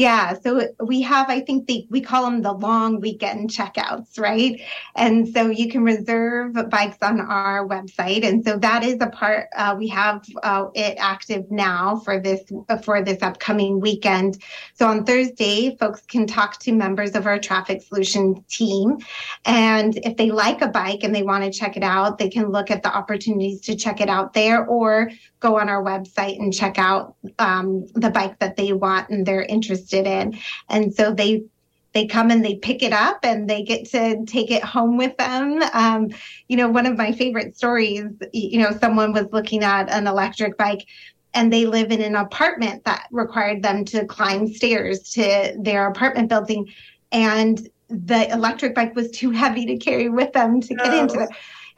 Yeah, 0.00 0.32
so 0.32 0.66
we 0.82 1.02
have, 1.02 1.28
I 1.28 1.40
think 1.40 1.66
the, 1.66 1.86
we 1.90 2.00
call 2.00 2.24
them 2.24 2.40
the 2.40 2.54
long 2.54 3.02
weekend 3.02 3.50
checkouts, 3.50 4.18
right? 4.18 4.58
And 4.96 5.28
so 5.28 5.50
you 5.50 5.68
can 5.68 5.84
reserve 5.84 6.54
bikes 6.70 6.96
on 7.02 7.20
our 7.20 7.68
website, 7.68 8.24
and 8.24 8.42
so 8.42 8.56
that 8.56 8.82
is 8.82 8.96
a 9.02 9.08
part. 9.08 9.48
Uh, 9.54 9.74
we 9.76 9.88
have 9.88 10.24
uh, 10.42 10.68
it 10.74 10.96
active 10.98 11.50
now 11.50 11.96
for 11.96 12.18
this 12.18 12.40
for 12.82 13.02
this 13.02 13.20
upcoming 13.20 13.78
weekend. 13.78 14.42
So 14.72 14.86
on 14.86 15.04
Thursday, 15.04 15.76
folks 15.76 16.00
can 16.06 16.26
talk 16.26 16.58
to 16.60 16.72
members 16.72 17.14
of 17.14 17.26
our 17.26 17.38
traffic 17.38 17.82
solutions 17.82 18.38
team, 18.48 18.96
and 19.44 19.98
if 19.98 20.16
they 20.16 20.30
like 20.30 20.62
a 20.62 20.68
bike 20.68 21.00
and 21.02 21.14
they 21.14 21.24
want 21.24 21.44
to 21.44 21.50
check 21.50 21.76
it 21.76 21.82
out, 21.82 22.16
they 22.16 22.30
can 22.30 22.50
look 22.50 22.70
at 22.70 22.82
the 22.82 22.88
opportunities 22.90 23.60
to 23.66 23.76
check 23.76 24.00
it 24.00 24.08
out 24.08 24.32
there, 24.32 24.64
or 24.64 25.10
go 25.40 25.58
on 25.58 25.68
our 25.68 25.84
website 25.84 26.38
and 26.38 26.54
check 26.54 26.78
out 26.78 27.16
um, 27.38 27.86
the 27.94 28.10
bike 28.10 28.38
that 28.38 28.56
they 28.56 28.72
want 28.72 29.08
and 29.10 29.26
they're 29.26 29.42
interested 29.42 29.89
in. 29.92 30.38
And 30.68 30.94
so 30.94 31.12
they 31.12 31.44
they 31.92 32.06
come 32.06 32.30
and 32.30 32.44
they 32.44 32.54
pick 32.54 32.82
it 32.82 32.92
up 32.92 33.24
and 33.24 33.50
they 33.50 33.62
get 33.62 33.84
to 33.90 34.24
take 34.24 34.50
it 34.50 34.62
home 34.62 34.96
with 34.96 35.16
them. 35.16 35.60
Um, 35.72 36.10
you 36.48 36.56
know, 36.56 36.68
one 36.68 36.86
of 36.86 36.96
my 36.96 37.12
favorite 37.12 37.56
stories, 37.56 38.04
you 38.32 38.60
know, 38.60 38.70
someone 38.80 39.12
was 39.12 39.26
looking 39.32 39.64
at 39.64 39.90
an 39.90 40.06
electric 40.06 40.56
bike 40.56 40.86
and 41.34 41.52
they 41.52 41.66
live 41.66 41.90
in 41.90 42.00
an 42.00 42.16
apartment 42.16 42.84
that 42.84 43.08
required 43.10 43.62
them 43.62 43.84
to 43.86 44.04
climb 44.06 44.46
stairs 44.52 45.00
to 45.14 45.56
their 45.58 45.88
apartment 45.88 46.28
building. 46.28 46.68
And 47.12 47.68
the 47.88 48.30
electric 48.30 48.74
bike 48.74 48.94
was 48.94 49.10
too 49.10 49.30
heavy 49.30 49.66
to 49.66 49.76
carry 49.76 50.08
with 50.08 50.32
them 50.32 50.60
to 50.60 50.74
get 50.74 50.94
into 50.94 51.20
it. 51.20 51.28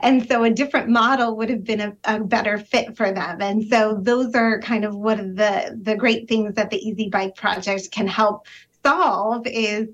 And 0.03 0.27
so 0.29 0.43
a 0.43 0.51
different 0.51 0.89
model 0.89 1.37
would 1.37 1.49
have 1.49 1.65
been 1.65 1.81
a, 1.81 1.97
a, 2.05 2.21
better 2.21 2.59
fit 2.59 2.97
for 2.97 3.13
them. 3.13 3.41
And 3.41 3.69
so 3.69 3.99
those 4.01 4.35
are 4.35 4.61
kind 4.61 4.85
of 4.85 4.97
one 4.97 5.21
of 5.21 5.37
the, 5.37 5.79
the 5.81 5.97
great 5.97 6.29
things 6.29 6.55
that 6.55 6.71
the 6.71 6.77
Easy 6.77 7.09
Bike 7.09 7.37
Project 7.37 7.91
can 7.93 8.09
help 8.09 8.47
solve 8.85 9.47
is 9.47 9.89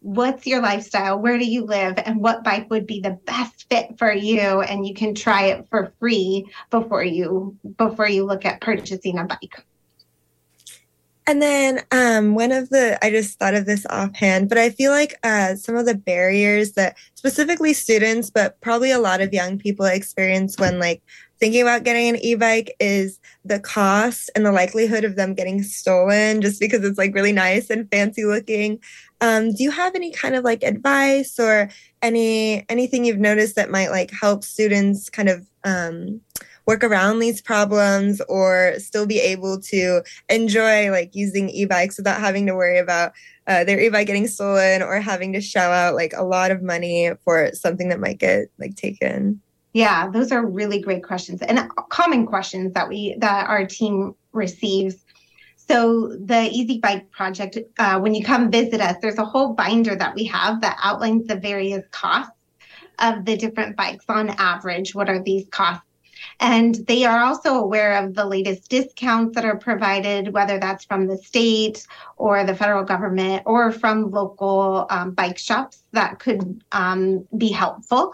what's 0.00 0.46
your 0.46 0.60
lifestyle? 0.60 1.18
Where 1.18 1.38
do 1.38 1.44
you 1.44 1.64
live? 1.64 1.94
And 2.04 2.20
what 2.20 2.42
bike 2.42 2.68
would 2.70 2.86
be 2.86 3.00
the 3.00 3.18
best 3.24 3.68
fit 3.70 3.98
for 3.98 4.12
you? 4.12 4.40
And 4.40 4.86
you 4.86 4.94
can 4.94 5.14
try 5.14 5.44
it 5.46 5.68
for 5.70 5.92
free 6.00 6.46
before 6.70 7.04
you 7.04 7.56
before 7.76 8.08
you 8.08 8.24
look 8.24 8.44
at 8.44 8.60
purchasing 8.60 9.18
a 9.18 9.24
bike. 9.24 9.64
And 11.26 11.40
then 11.40 11.82
um, 11.92 12.34
one 12.34 12.50
of 12.50 12.70
the, 12.70 12.98
I 13.02 13.10
just 13.10 13.38
thought 13.38 13.54
of 13.54 13.64
this 13.64 13.86
offhand, 13.86 14.48
but 14.48 14.58
I 14.58 14.70
feel 14.70 14.90
like 14.90 15.14
uh, 15.22 15.54
some 15.54 15.76
of 15.76 15.86
the 15.86 15.94
barriers 15.94 16.72
that 16.72 16.96
specifically 17.14 17.74
students, 17.74 18.28
but 18.28 18.60
probably 18.60 18.90
a 18.90 18.98
lot 18.98 19.20
of 19.20 19.32
young 19.32 19.56
people 19.56 19.86
experience 19.86 20.58
when 20.58 20.80
like 20.80 21.00
thinking 21.38 21.62
about 21.62 21.84
getting 21.84 22.08
an 22.08 22.24
e-bike 22.24 22.74
is 22.80 23.20
the 23.44 23.60
cost 23.60 24.30
and 24.34 24.44
the 24.44 24.52
likelihood 24.52 25.04
of 25.04 25.16
them 25.16 25.34
getting 25.34 25.62
stolen 25.62 26.40
just 26.40 26.60
because 26.60 26.84
it's 26.84 26.98
like 26.98 27.14
really 27.14 27.32
nice 27.32 27.70
and 27.70 27.90
fancy 27.90 28.24
looking. 28.24 28.80
Um, 29.20 29.52
do 29.52 29.62
you 29.62 29.70
have 29.70 29.94
any 29.94 30.10
kind 30.10 30.34
of 30.34 30.42
like 30.44 30.64
advice 30.64 31.38
or 31.38 31.68
any 32.00 32.64
anything 32.68 33.04
you've 33.04 33.18
noticed 33.18 33.56
that 33.56 33.70
might 33.70 33.90
like 33.90 34.10
help 34.10 34.42
students 34.42 35.08
kind 35.08 35.28
of 35.28 35.46
um, 35.64 36.20
work 36.66 36.84
around 36.84 37.18
these 37.18 37.40
problems 37.40 38.20
or 38.28 38.74
still 38.78 39.06
be 39.06 39.20
able 39.20 39.60
to 39.60 40.02
enjoy 40.28 40.90
like 40.90 41.14
using 41.14 41.48
e-bikes 41.50 41.96
without 41.96 42.20
having 42.20 42.46
to 42.46 42.54
worry 42.54 42.78
about 42.78 43.12
uh, 43.46 43.64
their 43.64 43.80
e-bike 43.80 44.06
getting 44.06 44.26
stolen 44.26 44.82
or 44.82 45.00
having 45.00 45.32
to 45.32 45.40
shell 45.40 45.72
out 45.72 45.94
like 45.94 46.12
a 46.14 46.22
lot 46.22 46.50
of 46.50 46.62
money 46.62 47.10
for 47.24 47.50
something 47.52 47.88
that 47.88 48.00
might 48.00 48.18
get 48.18 48.48
like 48.58 48.76
taken? 48.76 49.40
Yeah 49.72 50.10
those 50.10 50.32
are 50.32 50.44
really 50.44 50.80
great 50.80 51.02
questions 51.02 51.40
and 51.42 51.68
common 51.88 52.26
questions 52.26 52.72
that 52.74 52.88
we 52.88 53.16
that 53.18 53.48
our 53.48 53.66
team 53.66 54.14
receives. 54.32 55.04
So 55.56 56.16
the 56.16 56.50
Easy 56.50 56.80
Bike 56.80 57.10
Project, 57.12 57.56
uh, 57.78 57.98
when 58.00 58.14
you 58.14 58.24
come 58.24 58.50
visit 58.50 58.80
us, 58.80 58.96
there's 59.00 59.18
a 59.18 59.24
whole 59.24 59.54
binder 59.54 59.94
that 59.94 60.14
we 60.14 60.24
have 60.24 60.60
that 60.60 60.76
outlines 60.82 61.28
the 61.28 61.36
various 61.36 61.84
costs 61.92 62.34
of 62.98 63.24
the 63.24 63.36
different 63.36 63.76
bikes 63.76 64.04
on 64.08 64.30
average. 64.30 64.94
What 64.94 65.08
are 65.08 65.22
these 65.22 65.46
costs 65.50 65.84
and 66.42 66.74
they 66.88 67.04
are 67.04 67.20
also 67.20 67.54
aware 67.54 68.04
of 68.04 68.14
the 68.14 68.26
latest 68.26 68.68
discounts 68.68 69.36
that 69.36 69.44
are 69.44 69.56
provided, 69.56 70.32
whether 70.32 70.58
that's 70.58 70.84
from 70.84 71.06
the 71.06 71.16
state 71.16 71.86
or 72.16 72.42
the 72.42 72.54
federal 72.54 72.82
government 72.82 73.44
or 73.46 73.70
from 73.70 74.10
local 74.10 74.86
um, 74.90 75.12
bike 75.12 75.38
shops 75.38 75.84
that 75.92 76.18
could 76.18 76.64
um, 76.72 77.24
be 77.38 77.52
helpful. 77.52 78.12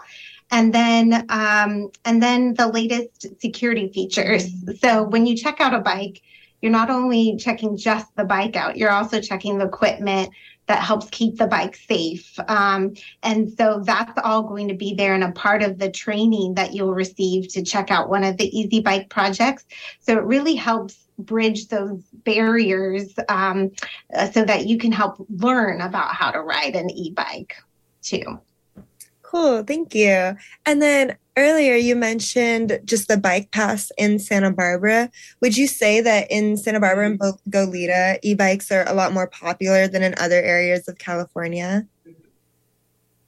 And 0.51 0.71
then, 0.71 1.25
um, 1.29 1.89
and 2.05 2.21
then 2.21 2.53
the 2.53 2.67
latest 2.67 3.41
security 3.41 3.91
features. 3.91 4.47
So 4.79 5.03
when 5.03 5.25
you 5.25 5.35
check 5.35 5.59
out 5.59 5.73
a 5.73 5.79
bike, 5.79 6.21
you're 6.61 6.71
not 6.71 6.91
only 6.91 7.35
checking 7.37 7.77
just 7.77 8.15
the 8.15 8.25
bike 8.25 8.55
out, 8.55 8.77
you're 8.77 8.91
also 8.91 9.21
checking 9.21 9.57
the 9.57 9.65
equipment, 9.65 10.29
that 10.69 10.83
helps 10.83 11.09
keep 11.09 11.37
the 11.37 11.47
bike 11.47 11.75
safe. 11.75 12.39
Um, 12.47 12.93
and 13.23 13.51
so 13.57 13.81
that's 13.83 14.17
all 14.23 14.43
going 14.43 14.67
to 14.67 14.75
be 14.75 14.93
there 14.93 15.15
and 15.15 15.23
a 15.23 15.31
part 15.31 15.63
of 15.63 15.79
the 15.79 15.89
training 15.89 16.53
that 16.53 16.75
you'll 16.75 16.93
receive 16.93 17.47
to 17.49 17.63
check 17.63 17.89
out 17.89 18.07
one 18.07 18.23
of 18.23 18.37
the 18.37 18.55
Easy 18.57 18.79
Bike 18.79 19.09
projects. 19.09 19.65
So 19.99 20.13
it 20.13 20.23
really 20.23 20.53
helps 20.53 21.07
bridge 21.17 21.69
those 21.69 22.03
barriers 22.23 23.15
um, 23.29 23.71
uh, 24.13 24.29
so 24.29 24.45
that 24.45 24.67
you 24.67 24.77
can 24.77 24.91
help 24.91 25.25
learn 25.27 25.81
about 25.81 26.13
how 26.13 26.29
to 26.29 26.39
ride 26.39 26.75
an 26.75 26.91
e 26.91 27.11
bike 27.11 27.55
too. 28.03 28.39
Cool, 29.23 29.63
thank 29.63 29.95
you. 29.95 30.37
And 30.67 30.81
then 30.81 31.17
earlier 31.39 31.75
you 31.75 31.95
mentioned 31.95 32.79
just 32.83 33.07
the 33.07 33.17
bike 33.17 33.51
pass 33.51 33.91
in 33.97 34.19
Santa 34.19 34.51
Barbara. 34.51 35.09
Would 35.41 35.55
you 35.57 35.67
say 35.67 36.01
that 36.01 36.29
in 36.29 36.57
Santa 36.57 36.79
Barbara 36.79 37.07
and 37.07 37.19
Goleta, 37.49 38.19
e-bikes 38.21 38.71
are 38.71 38.87
a 38.87 38.93
lot 38.93 39.13
more 39.13 39.27
popular 39.27 39.87
than 39.87 40.03
in 40.03 40.13
other 40.17 40.41
areas 40.41 40.87
of 40.87 40.97
California? 40.97 41.87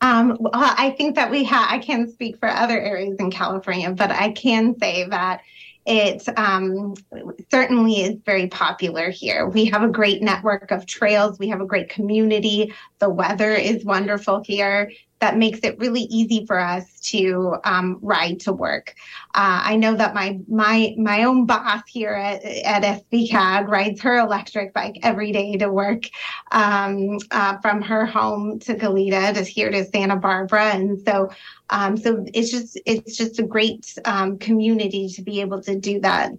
Um, 0.02 0.38
well, 0.39 0.52
I 0.54 0.91
think 0.97 1.15
that 1.15 1.32
we 1.32 1.43
have, 1.45 1.67
I 1.69 1.80
can't 1.80 2.12
speak 2.12 2.38
for 2.39 2.50
other 2.50 2.80
areas 2.80 3.15
in 3.19 3.32
California, 3.32 3.91
but 3.91 4.12
I 4.12 4.32
can 4.32 4.78
say 4.80 5.06
that 5.06 5.41
it 5.86 6.28
um, 6.38 6.95
certainly 7.50 8.02
is 8.02 8.17
very 8.26 8.47
popular 8.47 9.10
here. 9.10 9.47
We 9.47 9.65
have 9.65 9.84
a 9.84 9.88
great 9.88 10.21
network 10.21 10.71
of 10.71 10.86
trails. 10.86 11.39
We 11.39 11.50
have 11.50 11.62
a 11.62 11.65
great 11.65 11.89
community. 11.89 12.74
The 13.00 13.10
weather 13.10 13.52
is 13.52 13.86
wonderful 13.86 14.43
here 14.43 14.91
that 15.22 15.38
makes 15.38 15.60
it 15.60 15.78
really 15.80 16.02
easy 16.02 16.46
for 16.46 16.60
us 16.60 17.00
to 17.00 17.56
um, 17.64 18.00
ride 18.02 18.40
to 18.42 18.52
work. 18.52 18.96
Uh, 19.36 19.62
I 19.64 19.76
know 19.78 19.96
that 19.96 20.14
my 20.14 20.40
my 20.50 20.94
my 20.98 21.24
own 21.24 21.46
boss 21.46 21.84
here 21.88 22.14
at, 22.14 22.44
at 22.44 22.84
SBCAG 23.12 23.68
rides 23.68 24.02
her 24.02 24.18
electric 24.18 24.74
bike 24.74 24.98
every 25.04 25.32
day 25.32 25.56
to 25.58 25.72
work 25.72 26.10
um, 26.52 27.20
uh, 27.30 27.60
from 27.60 27.82
her 27.84 28.06
home 28.06 28.60
to 28.60 28.76
Goleta 28.76 29.34
to 29.36 29.44
here 29.44 29.70
to 29.70 29.86
Santa 29.86 30.16
Barbara, 30.16 30.72
and 30.72 31.00
so 31.08 31.30
um, 31.70 31.96
so 31.96 32.26
it's 32.34 32.52
just 32.52 32.82
it's 32.86 33.16
just 33.16 33.40
a 33.40 33.44
great 33.44 33.96
um, 34.06 34.40
community 34.40 35.08
to 35.10 35.22
be 35.22 35.40
able 35.40 35.62
to 35.62 35.80
do 35.80 36.00
that 36.02 36.32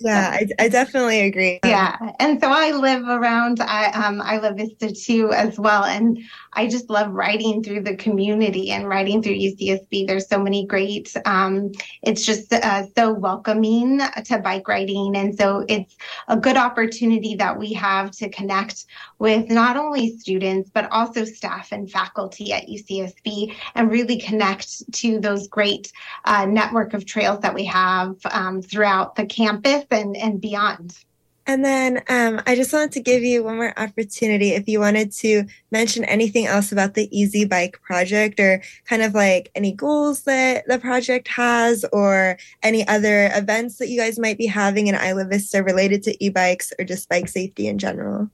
yeah, 0.00 0.30
I, 0.32 0.64
I 0.64 0.68
definitely 0.68 1.20
agree. 1.20 1.60
Yeah, 1.64 1.96
and 2.18 2.40
so 2.40 2.48
I 2.50 2.72
live 2.72 3.04
around 3.06 3.60
I 3.60 3.86
um 3.90 4.20
Isla 4.20 4.52
Vista 4.54 4.92
too 4.92 5.32
as 5.32 5.58
well, 5.58 5.84
and 5.84 6.18
I 6.54 6.66
just 6.68 6.90
love 6.90 7.12
riding 7.12 7.62
through 7.62 7.82
the 7.82 7.96
community 7.96 8.70
and 8.70 8.88
riding 8.88 9.22
through 9.22 9.34
UCSB. 9.34 10.06
There's 10.06 10.28
so 10.28 10.38
many 10.38 10.66
great. 10.66 11.14
Um, 11.24 11.72
it's 12.02 12.24
just 12.24 12.52
uh, 12.52 12.86
so 12.96 13.12
welcoming 13.12 14.00
to 14.24 14.38
bike 14.38 14.68
riding, 14.68 15.16
and 15.16 15.36
so 15.36 15.64
it's 15.68 15.96
a 16.28 16.36
good 16.36 16.56
opportunity 16.56 17.34
that 17.36 17.58
we 17.58 17.72
have 17.72 18.10
to 18.12 18.28
connect 18.28 18.86
with 19.18 19.50
not 19.50 19.76
only 19.76 20.16
students 20.18 20.70
but 20.70 20.90
also 20.90 21.24
staff 21.24 21.72
and 21.72 21.90
faculty 21.90 22.52
at 22.52 22.68
UCSB, 22.68 23.54
and 23.74 23.90
really 23.90 24.18
connect 24.18 24.92
to 24.92 25.18
those 25.20 25.48
great 25.48 25.92
uh, 26.24 26.46
network 26.46 26.94
of 26.94 27.06
trails 27.06 27.40
that 27.40 27.54
we 27.54 27.64
have 27.64 28.16
um, 28.30 28.62
throughout 28.62 29.16
the 29.16 29.26
campus 29.26 29.84
and 29.90 30.16
and 30.16 30.40
beyond. 30.40 31.04
And 31.46 31.62
then 31.62 32.02
um, 32.08 32.40
I 32.46 32.56
just 32.56 32.72
wanted 32.72 32.92
to 32.92 33.00
give 33.00 33.22
you 33.22 33.44
one 33.44 33.56
more 33.56 33.78
opportunity 33.78 34.50
if 34.50 34.66
you 34.66 34.80
wanted 34.80 35.12
to 35.12 35.44
mention 35.70 36.04
anything 36.04 36.46
else 36.46 36.72
about 36.72 36.94
the 36.94 37.08
Easy 37.16 37.44
Bike 37.44 37.80
project 37.82 38.40
or 38.40 38.62
kind 38.86 39.02
of 39.02 39.14
like 39.14 39.50
any 39.54 39.72
goals 39.72 40.22
that 40.22 40.66
the 40.66 40.78
project 40.78 41.28
has 41.28 41.84
or 41.92 42.38
any 42.62 42.86
other 42.88 43.30
events 43.34 43.76
that 43.76 43.88
you 43.88 44.00
guys 44.00 44.18
might 44.18 44.38
be 44.38 44.46
having 44.46 44.86
in 44.86 44.94
Isla 44.94 45.26
Vista 45.26 45.62
related 45.62 46.02
to 46.04 46.24
e-bikes 46.24 46.72
or 46.78 46.84
just 46.84 47.10
bike 47.10 47.28
safety 47.28 47.68
in 47.68 47.78
general. 47.78 48.30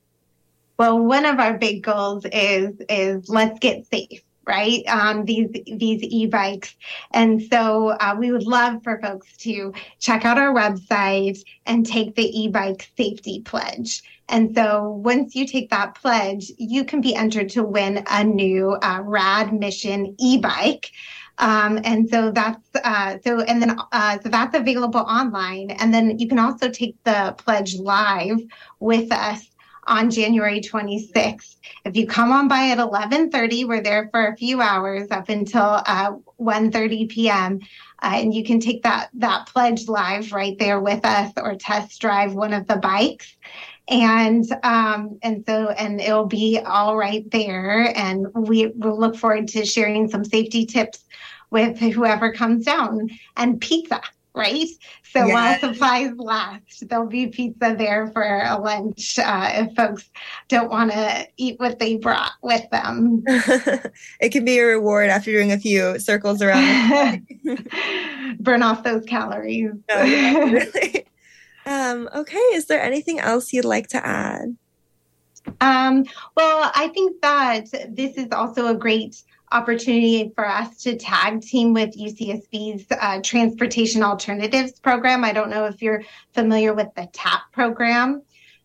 Well, 0.78 0.98
one 1.00 1.26
of 1.26 1.40
our 1.40 1.58
big 1.58 1.82
goals 1.82 2.24
is 2.32 2.80
is 2.88 3.28
let's 3.28 3.58
get 3.58 3.86
safe 3.86 4.22
right? 4.50 4.82
Um, 4.88 5.24
these 5.24 5.48
these 5.84 6.02
e-bikes, 6.02 6.74
and 7.12 7.40
so 7.50 7.90
uh, 8.04 8.16
we 8.18 8.32
would 8.32 8.48
love 8.58 8.82
for 8.82 9.00
folks 9.00 9.36
to 9.46 9.72
check 10.00 10.24
out 10.24 10.38
our 10.38 10.52
website 10.52 11.38
and 11.66 11.86
take 11.86 12.16
the 12.16 12.28
e-bike 12.40 12.90
safety 12.96 13.42
pledge. 13.50 14.02
And 14.28 14.54
so 14.54 14.90
once 14.90 15.34
you 15.36 15.46
take 15.46 15.70
that 15.70 15.94
pledge, 15.94 16.50
you 16.58 16.84
can 16.84 17.00
be 17.00 17.14
entered 17.14 17.48
to 17.50 17.62
win 17.62 18.04
a 18.08 18.22
new 18.24 18.72
uh, 18.82 19.00
Rad 19.02 19.52
Mission 19.52 20.14
e-bike. 20.18 20.90
Um, 21.38 21.80
and 21.84 22.08
so 22.08 22.30
that's 22.30 22.68
uh, 22.84 23.16
so, 23.24 23.40
and 23.40 23.62
then 23.62 23.72
uh, 23.92 24.18
so 24.22 24.28
that's 24.28 24.56
available 24.56 25.00
online. 25.00 25.70
And 25.70 25.92
then 25.94 26.18
you 26.18 26.28
can 26.28 26.38
also 26.38 26.68
take 26.68 26.96
the 27.04 27.34
pledge 27.38 27.76
live 27.76 28.40
with 28.78 29.10
us 29.10 29.49
on 29.90 30.11
January 30.11 30.61
26th. 30.61 31.57
If 31.85 31.96
you 31.96 32.07
come 32.07 32.33
on 32.33 32.48
by 32.48 32.68
at 32.70 32.79
11:30, 32.79 33.66
we're 33.66 33.83
there 33.83 34.09
for 34.11 34.29
a 34.29 34.37
few 34.37 34.62
hours 34.62 35.11
up 35.11 35.29
until 35.29 35.83
uh, 35.85 36.12
1:30 36.40 37.09
p.m. 37.11 37.61
Uh, 38.03 38.12
and 38.14 38.33
you 38.33 38.44
can 38.44 38.61
take 38.61 38.83
that 38.85 39.11
that 39.14 39.46
pledge 39.46 39.88
live 39.88 40.33
right 40.33 40.57
there 40.59 40.81
with 40.81 41.05
us, 41.05 41.33
or 41.37 41.57
test 41.57 42.00
drive 42.00 42.35
one 42.35 42.55
of 42.55 42.66
the 42.66 42.76
bikes 42.76 43.37
and 43.88 44.46
um, 44.62 45.18
and 45.22 45.44
so 45.46 45.70
and 45.70 46.00
it'll 46.00 46.26
be 46.26 46.61
all 46.64 46.96
right 46.96 47.29
there 47.31 47.92
and 47.96 48.26
we 48.35 48.68
will 48.68 48.98
look 48.98 49.16
forward 49.16 49.48
to 49.48 49.64
sharing 49.64 50.09
some 50.09 50.24
safety 50.24 50.64
tips 50.64 51.05
with 51.50 51.79
whoever 51.79 52.33
comes 52.33 52.64
down 52.64 53.11
and 53.37 53.61
pizza 53.61 54.00
right? 54.34 54.68
So 55.02 55.26
yes. 55.26 55.32
while 55.32 55.72
supplies 55.72 56.12
last, 56.16 56.88
there'll 56.88 57.06
be 57.06 57.26
pizza 57.26 57.74
there 57.76 58.08
for 58.12 58.22
a 58.22 58.58
lunch 58.58 59.18
uh, 59.18 59.50
if 59.54 59.74
folks 59.74 60.08
don't 60.48 60.70
want 60.70 60.92
to 60.92 61.26
eat 61.36 61.58
what 61.58 61.78
they 61.78 61.96
brought 61.96 62.32
with 62.42 62.68
them. 62.70 63.24
it 64.20 64.30
can 64.30 64.44
be 64.44 64.58
a 64.58 64.64
reward 64.64 65.10
after 65.10 65.32
doing 65.32 65.52
a 65.52 65.58
few 65.58 65.98
circles 65.98 66.42
around. 66.42 67.26
Burn 68.40 68.62
off 68.62 68.84
those 68.84 69.04
calories. 69.04 69.72
Oh, 69.90 70.04
yeah, 70.04 70.38
really. 70.38 71.06
um, 71.66 72.08
okay, 72.14 72.38
is 72.38 72.66
there 72.66 72.80
anything 72.80 73.18
else 73.18 73.52
you'd 73.52 73.64
like 73.64 73.88
to 73.88 74.06
add? 74.06 74.56
Um, 75.60 76.04
well, 76.36 76.70
I 76.74 76.88
think 76.88 77.20
that 77.22 77.66
this 77.88 78.16
is 78.16 78.28
also 78.30 78.68
a 78.68 78.74
great 78.74 79.22
opportunity 79.52 80.32
for 80.34 80.46
us 80.46 80.76
to 80.82 80.96
tag 80.96 81.42
team 81.42 81.72
with 81.72 81.96
UCSB's 81.96 82.86
uh, 82.90 83.20
Transportation 83.22 84.02
Alternatives 84.02 84.78
Program. 84.78 85.24
I 85.24 85.32
don't 85.32 85.50
know 85.50 85.64
if 85.66 85.82
you're 85.82 86.02
familiar 86.34 86.72
with 86.72 86.88
the 86.94 87.08
TAP 87.12 87.40
program. 87.52 88.22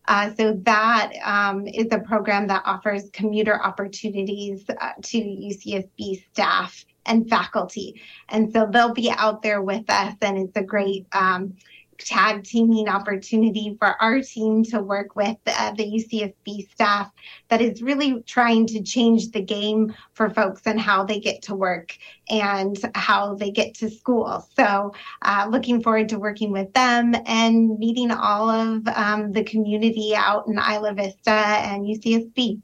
Uh, 0.08 0.32
so 0.34 0.52
that 0.62 1.12
um, 1.24 1.66
is 1.66 1.88
a 1.90 1.98
program 1.98 2.46
that 2.46 2.62
offers 2.64 3.10
commuter 3.12 3.60
opportunities 3.60 4.64
uh, 4.68 4.92
to 5.02 5.18
UCSB 5.18 6.24
staff 6.30 6.84
and 7.06 7.28
faculty. 7.28 8.00
And 8.28 8.52
so 8.52 8.68
they'll 8.70 8.94
be 8.94 9.10
out 9.10 9.42
there 9.42 9.62
with 9.62 9.88
us, 9.88 10.14
and 10.22 10.38
it's 10.38 10.56
a 10.56 10.62
great 10.62 11.06
um, 11.12 11.54
tag 11.98 12.44
teaming 12.44 12.88
opportunity 12.88 13.76
for 13.78 14.00
our 14.02 14.20
team 14.20 14.64
to 14.64 14.80
work 14.80 15.16
with 15.16 15.36
uh, 15.46 15.72
the 15.72 15.84
UCSB 15.84 16.70
staff 16.70 17.10
that 17.48 17.60
is 17.60 17.82
really 17.82 18.22
trying 18.22 18.66
to 18.66 18.82
change 18.82 19.30
the 19.30 19.42
game 19.42 19.94
for 20.14 20.30
folks 20.30 20.62
and 20.66 20.80
how 20.80 21.04
they 21.04 21.20
get 21.20 21.42
to 21.42 21.54
work 21.54 21.96
and 22.28 22.78
how 22.94 23.34
they 23.34 23.50
get 23.50 23.74
to 23.74 23.90
school. 23.90 24.46
So, 24.56 24.92
uh, 25.22 25.48
looking 25.50 25.82
forward 25.82 26.08
to 26.10 26.18
working 26.18 26.52
with 26.52 26.72
them 26.72 27.14
and 27.26 27.78
meeting 27.78 28.10
all 28.10 28.50
of 28.50 28.86
um, 28.88 29.32
the 29.32 29.44
community 29.44 30.14
out 30.16 30.46
in 30.46 30.58
Isla 30.58 30.94
Vista 30.94 31.30
and 31.30 31.84
UCSB. 31.84 32.60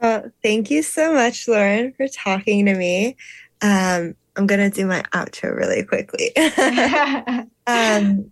Well, 0.00 0.30
thank 0.42 0.70
you 0.70 0.82
so 0.82 1.14
much, 1.14 1.48
Lauren, 1.48 1.92
for 1.92 2.06
talking 2.08 2.66
to 2.66 2.74
me. 2.74 3.16
Um, 3.62 4.14
I'm 4.36 4.46
going 4.46 4.70
to 4.70 4.74
do 4.74 4.86
my 4.86 5.02
outro 5.14 5.56
really 5.56 5.82
quickly. 5.82 6.32
um, 7.66 8.30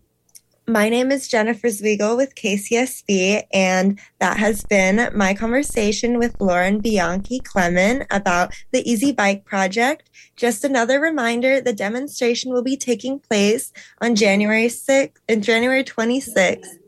my 0.66 0.88
name 0.88 1.12
is 1.12 1.28
Jennifer 1.28 1.68
Zwiegel 1.68 2.16
with 2.16 2.34
KCSB, 2.34 3.42
and 3.52 4.00
that 4.18 4.38
has 4.38 4.64
been 4.64 5.10
my 5.14 5.34
conversation 5.34 6.18
with 6.18 6.40
Lauren 6.40 6.80
Bianchi 6.80 7.40
Clement 7.40 8.06
about 8.10 8.54
the 8.72 8.88
Easy 8.90 9.12
Bike 9.12 9.44
Project. 9.44 10.08
Just 10.36 10.64
another 10.64 11.00
reminder 11.00 11.60
the 11.60 11.74
demonstration 11.74 12.52
will 12.52 12.62
be 12.62 12.76
taking 12.76 13.18
place 13.18 13.72
on 14.00 14.14
January 14.14 14.68
6th 14.68 15.16
and 15.28 15.42
January 15.42 15.84
26th 15.84 16.78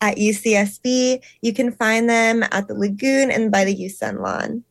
at 0.00 0.16
UCSB. 0.16 1.22
You 1.42 1.52
can 1.52 1.72
find 1.72 2.08
them 2.08 2.42
at 2.50 2.66
the 2.66 2.74
Lagoon 2.74 3.30
and 3.30 3.52
by 3.52 3.64
the 3.64 3.76
UCen 3.76 4.22
lawn. 4.22 4.64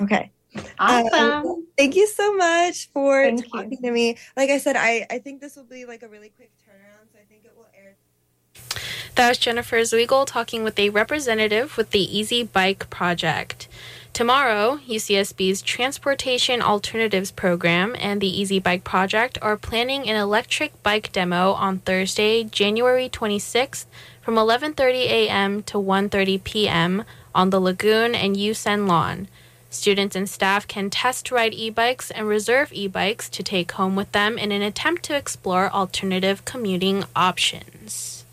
Okay. 0.00 0.32
Awesome. 0.78 1.46
Um, 1.46 1.66
thank 1.76 1.94
you 1.94 2.06
so 2.06 2.34
much 2.34 2.90
for 2.92 3.22
thank 3.22 3.50
talking 3.50 3.70
you. 3.72 3.78
to 3.82 3.90
me. 3.90 4.16
Like 4.36 4.50
I 4.50 4.58
said, 4.58 4.76
I, 4.76 5.06
I 5.10 5.18
think 5.18 5.40
this 5.40 5.56
will 5.56 5.64
be 5.64 5.84
like 5.84 6.02
a 6.02 6.08
really 6.08 6.30
quick 6.30 6.50
turnaround, 6.66 7.12
so 7.12 7.18
I 7.18 7.24
think 7.28 7.44
it 7.44 7.52
will 7.56 7.68
air. 7.76 7.96
That 9.14 9.28
was 9.28 9.38
Jennifer 9.38 9.76
Zwiegel 9.76 10.26
talking 10.26 10.64
with 10.64 10.78
a 10.78 10.90
representative 10.90 11.76
with 11.76 11.90
the 11.90 12.18
Easy 12.18 12.42
Bike 12.42 12.88
Project. 12.90 13.68
Tomorrow, 14.12 14.80
UCSB's 14.88 15.62
Transportation 15.62 16.60
Alternatives 16.60 17.30
Program 17.30 17.94
and 17.98 18.20
the 18.20 18.40
Easy 18.40 18.58
Bike 18.58 18.82
Project 18.82 19.38
are 19.40 19.56
planning 19.56 20.08
an 20.08 20.16
electric 20.16 20.82
bike 20.82 21.12
demo 21.12 21.52
on 21.52 21.78
Thursday, 21.78 22.42
January 22.42 23.08
26th 23.08 23.86
from 24.20 24.34
11:30 24.34 24.94
a.m. 25.06 25.62
to 25.62 25.78
1:30 25.78 26.42
p.m. 26.42 27.04
on 27.34 27.50
the 27.50 27.60
Lagoon 27.60 28.14
and 28.14 28.36
UCen 28.36 28.88
lawn. 28.88 29.28
Students 29.72 30.16
and 30.16 30.28
staff 30.28 30.66
can 30.66 30.90
test 30.90 31.30
ride 31.30 31.54
e 31.54 31.70
bikes 31.70 32.10
and 32.10 32.26
reserve 32.26 32.72
e 32.72 32.88
bikes 32.88 33.28
to 33.30 33.42
take 33.44 33.70
home 33.72 33.94
with 33.94 34.10
them 34.10 34.36
in 34.36 34.50
an 34.50 34.62
attempt 34.62 35.04
to 35.04 35.16
explore 35.16 35.70
alternative 35.70 36.44
commuting 36.44 37.04
options. 37.14 38.24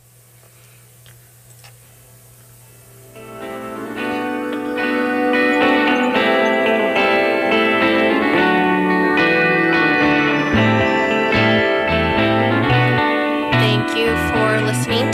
Thank 13.54 13.95
you 13.95 14.10
for 14.34 14.65
listening 14.65 15.08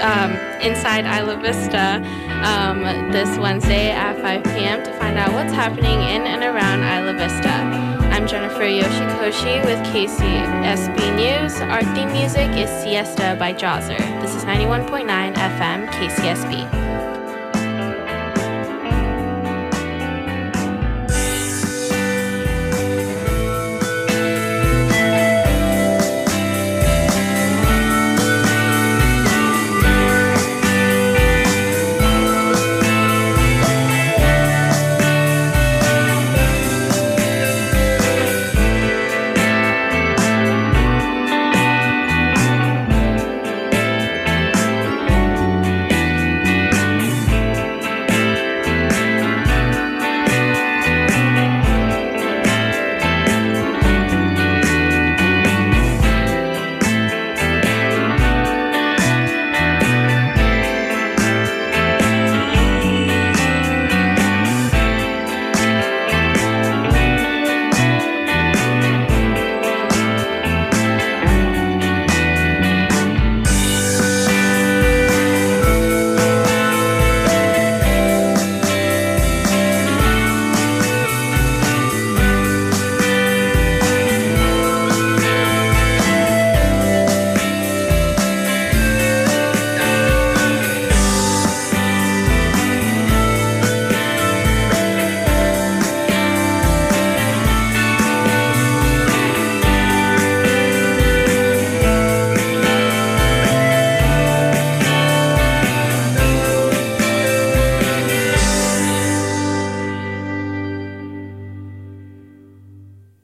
um, 0.00 0.32
inside 0.60 1.04
Isla 1.04 1.36
Vista 1.36 2.25
um, 2.46 3.10
this 3.10 3.36
Wednesday 3.38 3.90
at 3.90 4.16
5 4.20 4.44
p.m. 4.44 4.82
to 4.84 4.92
find 4.98 5.18
out 5.18 5.32
what's 5.32 5.52
happening 5.52 6.00
in 6.02 6.22
and 6.22 6.44
around 6.44 6.84
Isla 6.84 7.14
Vista. 7.14 7.48
I'm 8.14 8.26
Jennifer 8.26 8.60
Yoshikoshi 8.62 9.64
with 9.64 9.78
KCSB 9.88 11.16
News. 11.16 11.60
Our 11.60 11.82
theme 11.94 12.12
music 12.12 12.50
is 12.56 12.70
Siesta 12.82 13.36
by 13.38 13.52
Jahzzar. 13.52 13.98
This 14.22 14.34
is 14.34 14.44
91.9 14.44 15.34
FM 15.34 15.88
KCSB. 15.88 17.15